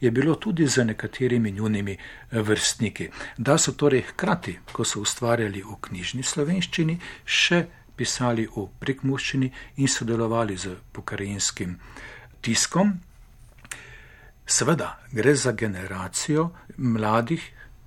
[0.00, 5.62] je bilo tudi za nekaterimi njunimi eh, vrstniki, da so torej hkrati, ko so ustvarjali
[5.62, 7.64] v knjižni slovenščini, še
[7.96, 11.76] pisali v prekmuščini in sodelovali z pokrajinskim
[12.40, 12.94] tiskom.
[14.46, 17.42] Seveda gre za generacijo mladih,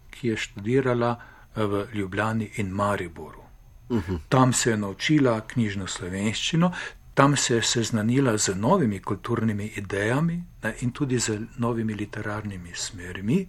[0.09, 1.15] ki je študirala
[1.55, 3.43] v Ljubljani in Mariboru.
[3.89, 4.21] Uhum.
[4.29, 6.71] Tam se je naučila knjižno slovenščino,
[7.15, 13.47] tam se je seznanila z novimi kulturnimi idejami ne, in tudi z novimi literarnimi smermi.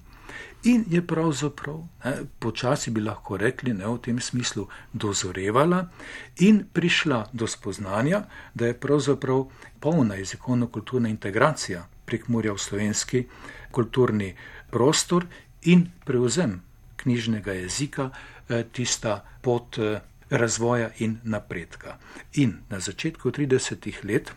[0.64, 5.89] In je pravzaprav, ne, počasi bi lahko rekli, ne, v tem smislu dozorevala
[6.37, 8.23] in prišla do spoznanja,
[8.55, 9.45] da je pravzaprav
[9.81, 13.27] polna jezikovno-kulturna integracija prek Murja v slovenski
[13.71, 14.35] kulturni
[14.71, 15.27] prostor
[15.62, 16.61] in prevzem
[16.97, 18.11] knjižnega jezika
[18.49, 20.01] eh, tista pot eh,
[20.31, 21.99] razvoja in napredka.
[22.35, 24.33] In na začetku 30-ih let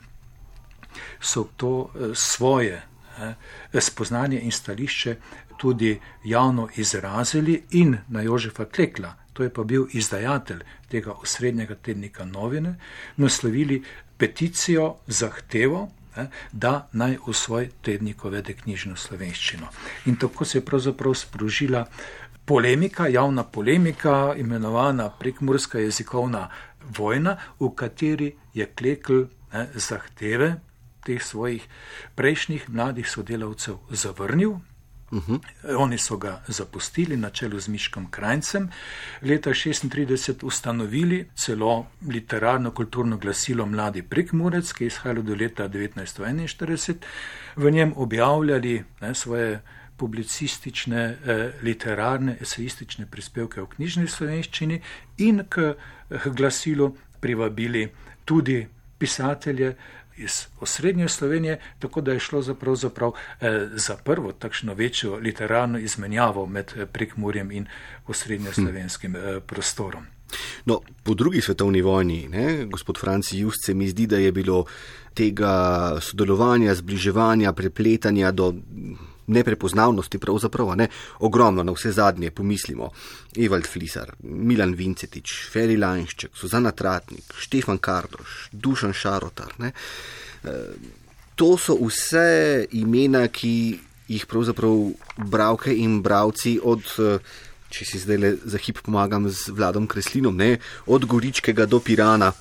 [1.21, 2.81] so to eh, svoje
[3.71, 5.15] eh, spoznanje in stališče
[5.57, 12.25] tudi javno izrazili in na Jožefa Klekla, to je pa bil izdajatelj tega osrednjega tednika
[12.25, 12.75] novine,
[13.17, 13.83] naslovili
[14.17, 19.67] peticijo, zahtevo, eh, da naj v svoj tednik uvede knjižno slovenščino.
[20.05, 21.85] In tako se je pravzaprav sprožila
[22.49, 26.49] polemika, javna polemika, imenovana prekmurska jezikovna
[26.97, 29.21] vojna, v kateri je Klekl
[29.53, 30.55] ne, zahteve
[31.05, 31.67] teh svojih
[32.15, 34.49] prejšnjih mladih sodelavcev zavrnil.
[35.11, 35.39] Uh -huh.
[35.77, 38.69] Oni so ga zapustili na čelu z Miškom Krajcem,
[39.21, 46.93] leta 1936 ustanovili celo literarno-kulturno glasilo Mladi Prekmurec, ki je izhajalo do leta 1941,
[47.55, 49.61] v njem objavljali ne, svoje
[49.99, 54.81] publicistične, eh, literarne, esejistične prispevke v knjižni slovenščini
[55.17, 55.73] in k
[56.25, 57.89] glasilu privabili
[58.25, 59.75] tudi pisatelje
[60.19, 62.41] iz osrednje Slovenije, tako da je šlo
[62.75, 67.67] zaprav eh, za prvo takšno večjo literarno izmenjavo med eh, prekmurjem in
[68.07, 69.39] osrednje slovenskim hm.
[69.45, 70.05] prostorom.
[70.65, 74.65] No, po drugi svetovni vojni, ne, gospod Franci Just, se mi zdi, da je bilo
[75.13, 78.53] tega sodelovanja, zbliževanja, prepletanja do
[79.29, 80.87] neprepoznavnosti, pravzaprav ne,
[81.19, 82.89] ogromno na vse zadnje, pomislimo.
[83.37, 89.53] Evald Flisar, Milan Vincetič, Feri Lanšček, Suzana Tratnik, Štefan Kardoš, Dušan Šarotar.
[89.59, 89.71] Ne.
[90.43, 90.57] E,
[91.35, 93.53] to so vse imena, ki
[94.09, 94.89] jih pravzaprav
[95.29, 97.17] bravke in bravci od, e,
[97.69, 100.57] če si zdaj le za hip pomagam z vladom Kreslinom, ne,
[100.87, 102.33] od Goričkega do Pirana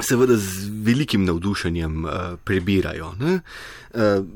[0.00, 2.10] seveda z velikim navdušenjem uh,
[2.44, 3.14] prebirajo.
[3.20, 3.30] Uh,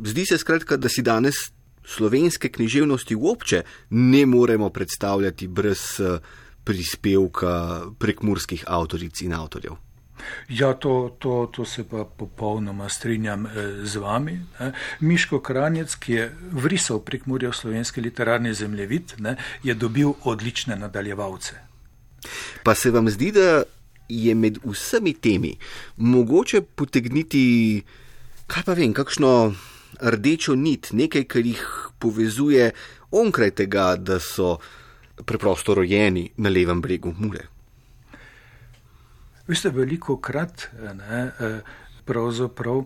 [0.05, 1.35] zdi se skratka, da si danes
[1.89, 6.19] slovenske književnosti uopće ne moremo predstavljati brez eh,
[6.65, 9.73] prispevka prekmurskih avtoric in avtorjev.
[10.49, 13.51] Ja, to, to, to se pa popolnoma strinjam eh,
[13.85, 14.41] z vami.
[14.61, 14.73] Ne.
[15.01, 20.77] Miško Kranjec, ki je vrisal prek Murja v slovenski literarni zemljevid, ne, je dobil odlične
[20.77, 21.55] nadaljevalce.
[22.63, 23.63] Pa se vam zdi, da
[24.09, 25.57] je med vsemi temi
[25.97, 27.83] mogoče potegniti,
[28.47, 29.55] kaj pa vem, kakšno
[30.01, 31.65] rdečo nit, nekaj, kar jih
[31.99, 32.73] povezuje
[33.11, 34.59] onkraj tega, da so
[35.25, 37.47] preprosto rojeni na levem bregu Mure.
[39.49, 41.31] Veste, veliko krat ne,
[42.05, 42.85] pravzaprav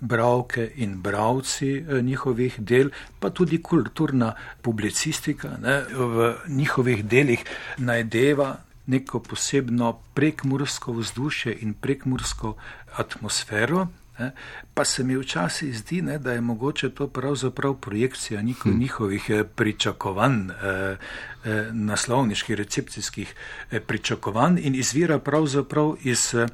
[0.00, 2.90] bravke in bravci eh, njihovih del,
[3.20, 7.44] pa tudi kulturna publicistika ne, v njihovih delih
[7.78, 12.54] najdeva neko posebno prekmursko vzdušje in prekmursko
[12.96, 13.86] atmosfero,
[14.18, 14.30] Ne,
[14.74, 18.78] pa se mi včasih zdi, ne, da je mogoče to pravzaprav projekcija njihov, hm.
[18.78, 20.96] njihovih eh, pričakovanj, eh,
[21.44, 23.34] eh, naslovniških, recepcijskih
[23.70, 26.46] eh, pričakovanj in izvira pravzaprav iz eh,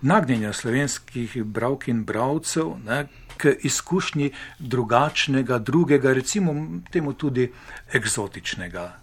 [0.00, 3.06] nagnjenja slovenskih bravk in bravcev ne,
[3.36, 7.52] k izkušnji drugačnega, drugega, recimo temu tudi
[7.92, 9.01] eksotičnega.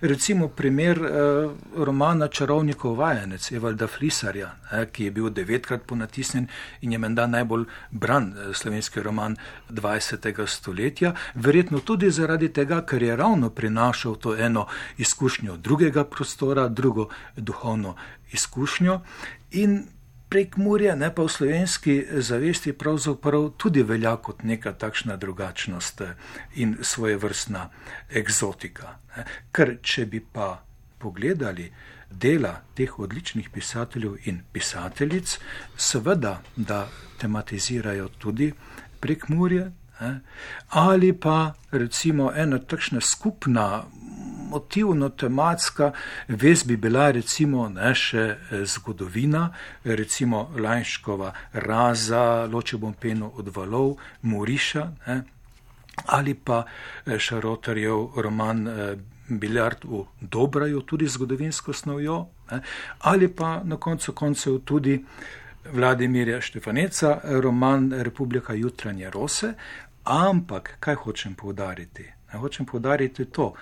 [0.00, 4.50] Recimo primer eh, romana Čarovnikov vajenec Evalda Flisarja,
[4.92, 6.46] ki je bil devetkrat ponatisnjen
[6.80, 9.36] in je menda najbolj bran eh, slovenski roman
[9.70, 10.46] 20.
[10.46, 14.66] stoletja, verjetno tudi zaradi tega, ker je ravno prinašal to eno
[14.98, 17.96] izkušnjo drugega prostora, drugo duhovno
[18.32, 19.00] izkušnjo
[19.50, 19.86] in
[20.36, 26.10] prek Murja, ne pa v slovenski zavesti, pravzaprav tudi velja kot neka takšna drugačnost eh,
[26.60, 27.62] in svoje vrstna
[28.20, 28.98] eksotika.
[29.48, 30.58] Ker če bi pa
[31.00, 31.70] pogledali
[32.10, 35.38] dela teh odličnih pisateljev in pisateljic,
[35.76, 36.84] seveda, da
[37.16, 38.52] tematizirajo tudi
[39.00, 39.70] prek Murja,
[40.68, 43.86] ali pa recimo ena takšna skupna
[44.50, 45.92] motivno, tematska
[46.28, 49.48] vez bi bila recimo ne, še eh, zgodovina,
[49.84, 55.22] recimo Lajškova raza, loče bom peno od valov, Moriša ne,
[56.06, 58.66] ali pa eh, Šarotarjev roman
[59.28, 62.60] Biljard v Dobraju, tudi zgodovinsko snovjo, ne,
[62.98, 65.00] ali pa na koncu koncev tudi
[65.72, 69.54] Vladimirja Štefaneca, roman Republika jutranje rose,
[70.04, 72.04] ampak kaj hočem povdariti?
[72.32, 73.54] Hočem povdariti to.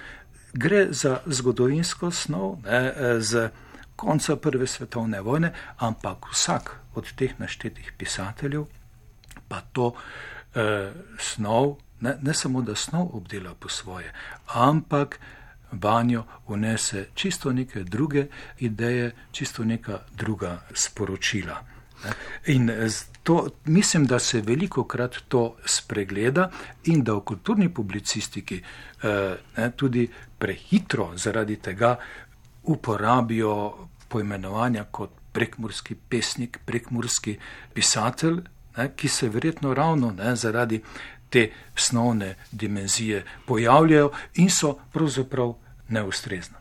[0.54, 3.48] Gre za zgodovinsko snov ne, z
[3.96, 8.66] konca Prve svetovne vojne, ampak vsak od teh naštetih pisateljev
[9.48, 9.94] pa to
[10.54, 14.12] eh, snov, ne, ne samo da snov obdela po svoje,
[14.46, 15.18] ampak
[15.72, 18.26] vanjo unese čisto neke druge
[18.58, 21.64] ideje, čisto neka druga sporočila.
[22.46, 22.70] In
[23.22, 26.50] to, mislim, da se veliko krat to spregleda
[26.84, 28.62] in da v kulturni publicistiki
[29.02, 30.08] eh, tudi
[30.44, 31.96] prehitro zaradi tega
[32.62, 33.54] uporabijo
[34.08, 37.38] poimenovanja kot prekmurski pesnik, prekmurski
[37.74, 38.42] pisatelj,
[38.76, 40.82] ne, ki se verjetno ravno ne, zaradi
[41.30, 45.54] te snovne dimenzije pojavljajo in so pravzaprav
[45.88, 46.60] neustrezna.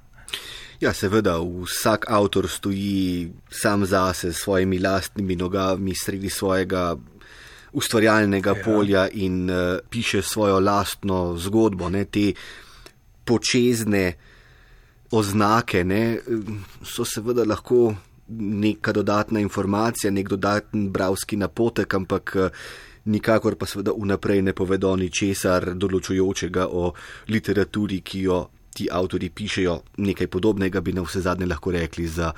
[0.79, 6.95] Ja, seveda, vsak avtor stoji sam zase s svojimi lastnimi nogami sredi svojega
[7.73, 8.63] ustvarjalnega ja.
[8.63, 11.89] polja in uh, piše svojo lastno zgodbo.
[11.89, 12.33] Ne, te
[13.25, 14.13] počezne
[15.13, 16.19] oznake ne,
[16.83, 17.93] so seveda lahko
[18.39, 22.35] neka dodatna informacija, nek dodaten bravski napotek, ampak
[23.05, 26.93] nikakor pa seveda vnaprej ne povedo ničesar določujočega o
[27.29, 28.39] literaturi, ki jo
[28.73, 32.31] ti avtori pišejo nekaj podobnega, bi na vse zadnje lahko rekli za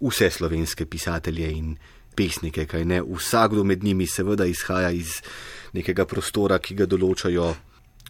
[0.00, 1.76] vse slovenske pisatelje in
[2.16, 3.02] pesnike, kaj ne.
[3.02, 5.20] Vsakdo med njimi seveda izhaja iz
[5.74, 7.52] nekega prostora, ki ga določajo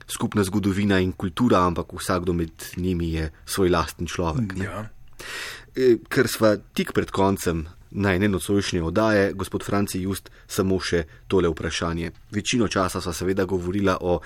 [0.07, 4.57] skupna zgodovina in kultura, ampak vsakdo med njimi je svoj lasten človek.
[4.63, 4.89] Ja.
[5.75, 11.49] E, ker sva tik pred koncem najne nocojšnje oddaje, gospod Franci Just, samo še tole
[11.49, 12.11] vprašanje.
[12.35, 14.19] Večino časa sva seveda govorila o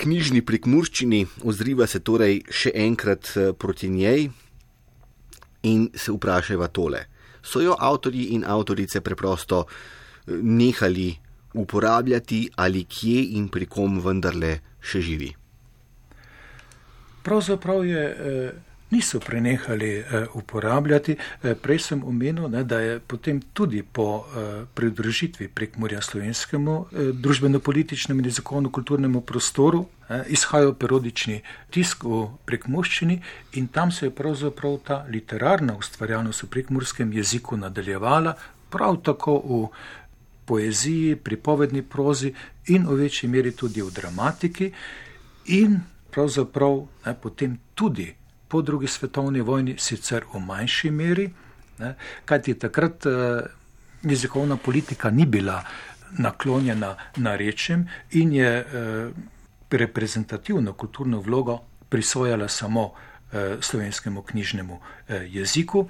[0.00, 4.30] knjižni prekmurščini, ozriva se torej še enkrat eh, proti njej
[5.68, 7.04] in se vprašava tole.
[7.44, 11.12] So jo avtorji in avtorice preprosto eh, nehali
[11.54, 15.32] uporabljati ali kje in pri kom vendarle še živi?
[17.22, 18.04] Pravzaprav je.
[18.04, 21.16] Eh niso prenehali eh, uporabljati.
[21.42, 26.74] Eh, prej sem omenil, ne, da je potem tudi po eh, pridružitvi prek Morja slovenskemu
[27.24, 29.86] družbeno-političnemu in jezikovno-kulturnemu prostoru
[30.28, 31.38] izhajal periodični
[31.72, 33.16] tisk v prekmoščini
[33.58, 38.34] in tam se je pravzaprav ta literarna ustvarjalnost v prekmurskem jeziku nadaljevala,
[38.70, 39.60] prav tako v
[40.46, 42.34] poeziji, pripovedni prozi
[42.66, 44.72] in v večji meri tudi v dramatiki
[45.46, 45.80] in
[46.10, 48.14] pravzaprav ne, potem tudi
[48.48, 51.26] po drugi svetovni vojni, sicer v manjši meri,
[51.78, 53.42] ne, kajti takrat eh,
[54.02, 55.62] jezikovna politika ni bila
[56.18, 59.10] naklonjena narečjem in je eh,
[59.70, 62.92] reprezentativno kulturno vlogo prisvojala samo
[63.32, 65.88] eh, slovenskemu knjižnemu eh, jeziku.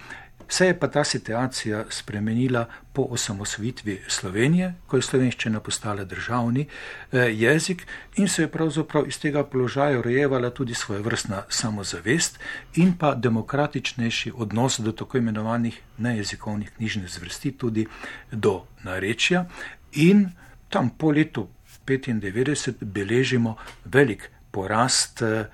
[0.49, 7.18] Se je pa ta situacija spremenila po osamosvitvi Slovenije, ko je slovenščina postala državni eh,
[7.18, 7.86] jezik
[8.16, 12.38] in se je pravzaprav iz tega položaja rojevala tudi svoja vrstna samozavest
[12.74, 17.86] in pa demokratičnejši odnos do tako imenovanih nejezikovnih knjižnih zvrsti, tudi
[18.32, 19.47] do narečja.
[19.92, 20.30] In
[20.68, 21.49] tam po letu
[21.86, 25.47] 1995 beležimo velik porast eh,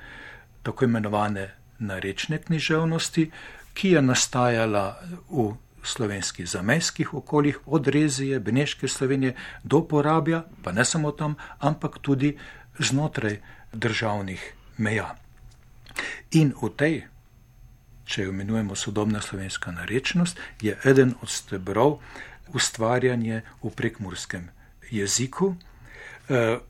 [0.62, 3.30] tako imenovane narečne književnosti
[3.80, 5.00] ki je nastajala
[5.32, 11.96] v slovenskih zamejskih okoljih, od Rezije, Beneške Slovenije do Porabja, pa ne samo tam, ampak
[11.98, 12.36] tudi
[12.78, 13.40] znotraj
[13.72, 15.16] državnih meja.
[16.36, 17.00] In v tej,
[18.04, 22.02] če jo imenujemo sodobna slovenska narečnost, je eden od stebrov
[22.52, 24.50] ustvarjanje v prekmurskem
[24.90, 25.54] jeziku.
[26.28, 26.60] Eh,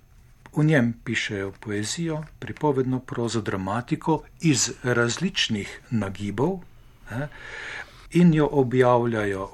[0.54, 6.60] v njem pišejo poezijo, pripovedno prozo, dramatiko iz različnih nagibov,
[8.10, 9.50] in jo objavljajo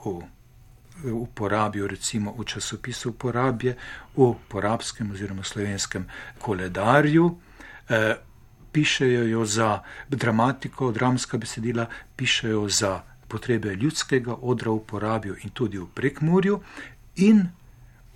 [1.02, 3.76] v uporabijo recimo v časopisu uporabje,
[4.16, 6.06] v porabskem oziroma slovenskem
[6.38, 7.38] koledarju,
[7.88, 8.16] eh,
[8.72, 11.86] pišejo jo za dramatiko, dramska besedila,
[12.16, 16.60] pišejo za potrebe ljudskega odra v uporabijo in tudi v prekmurju
[17.16, 17.48] in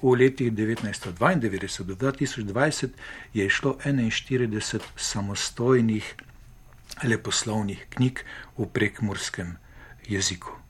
[0.03, 2.89] v letih 1992 do 2020
[3.35, 6.15] je išlo 41 samostojnih
[7.05, 8.25] leposlovnih knjig
[8.59, 9.57] v prekmurskem
[10.09, 10.61] jeziku.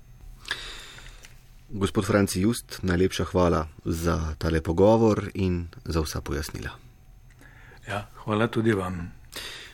[1.70, 6.70] Gospod Franci Just, najlepša hvala za tale pogovor in za vsa pojasnila.
[7.88, 9.12] Ja, hvala tudi vam.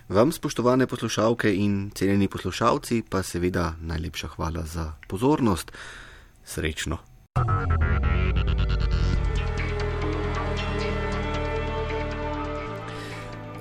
[0.09, 5.73] Vam, spoštovane poslušalke in cenjeni poslušalci, pa seveda najlepša hvala za pozornost.
[6.45, 6.99] Srečno.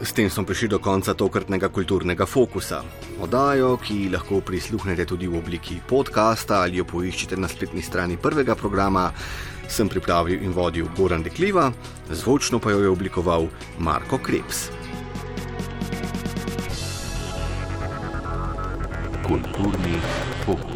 [0.02, 2.82] S tem smo prišli do konca tokratnega kulturnega fokusa.
[3.24, 8.56] Odajo, ki lahko prisluhnete tudi v obliki podcasta ali jo poiščete na spletni strani prvega
[8.60, 9.08] programa,
[9.68, 11.72] sem pripravil in vodil Goran Dekliva,
[12.12, 13.48] zvočno pa jo je oblikoval
[13.80, 14.68] Marko Krebs.
[19.26, 19.96] Kulturni
[20.46, 20.75] fokus.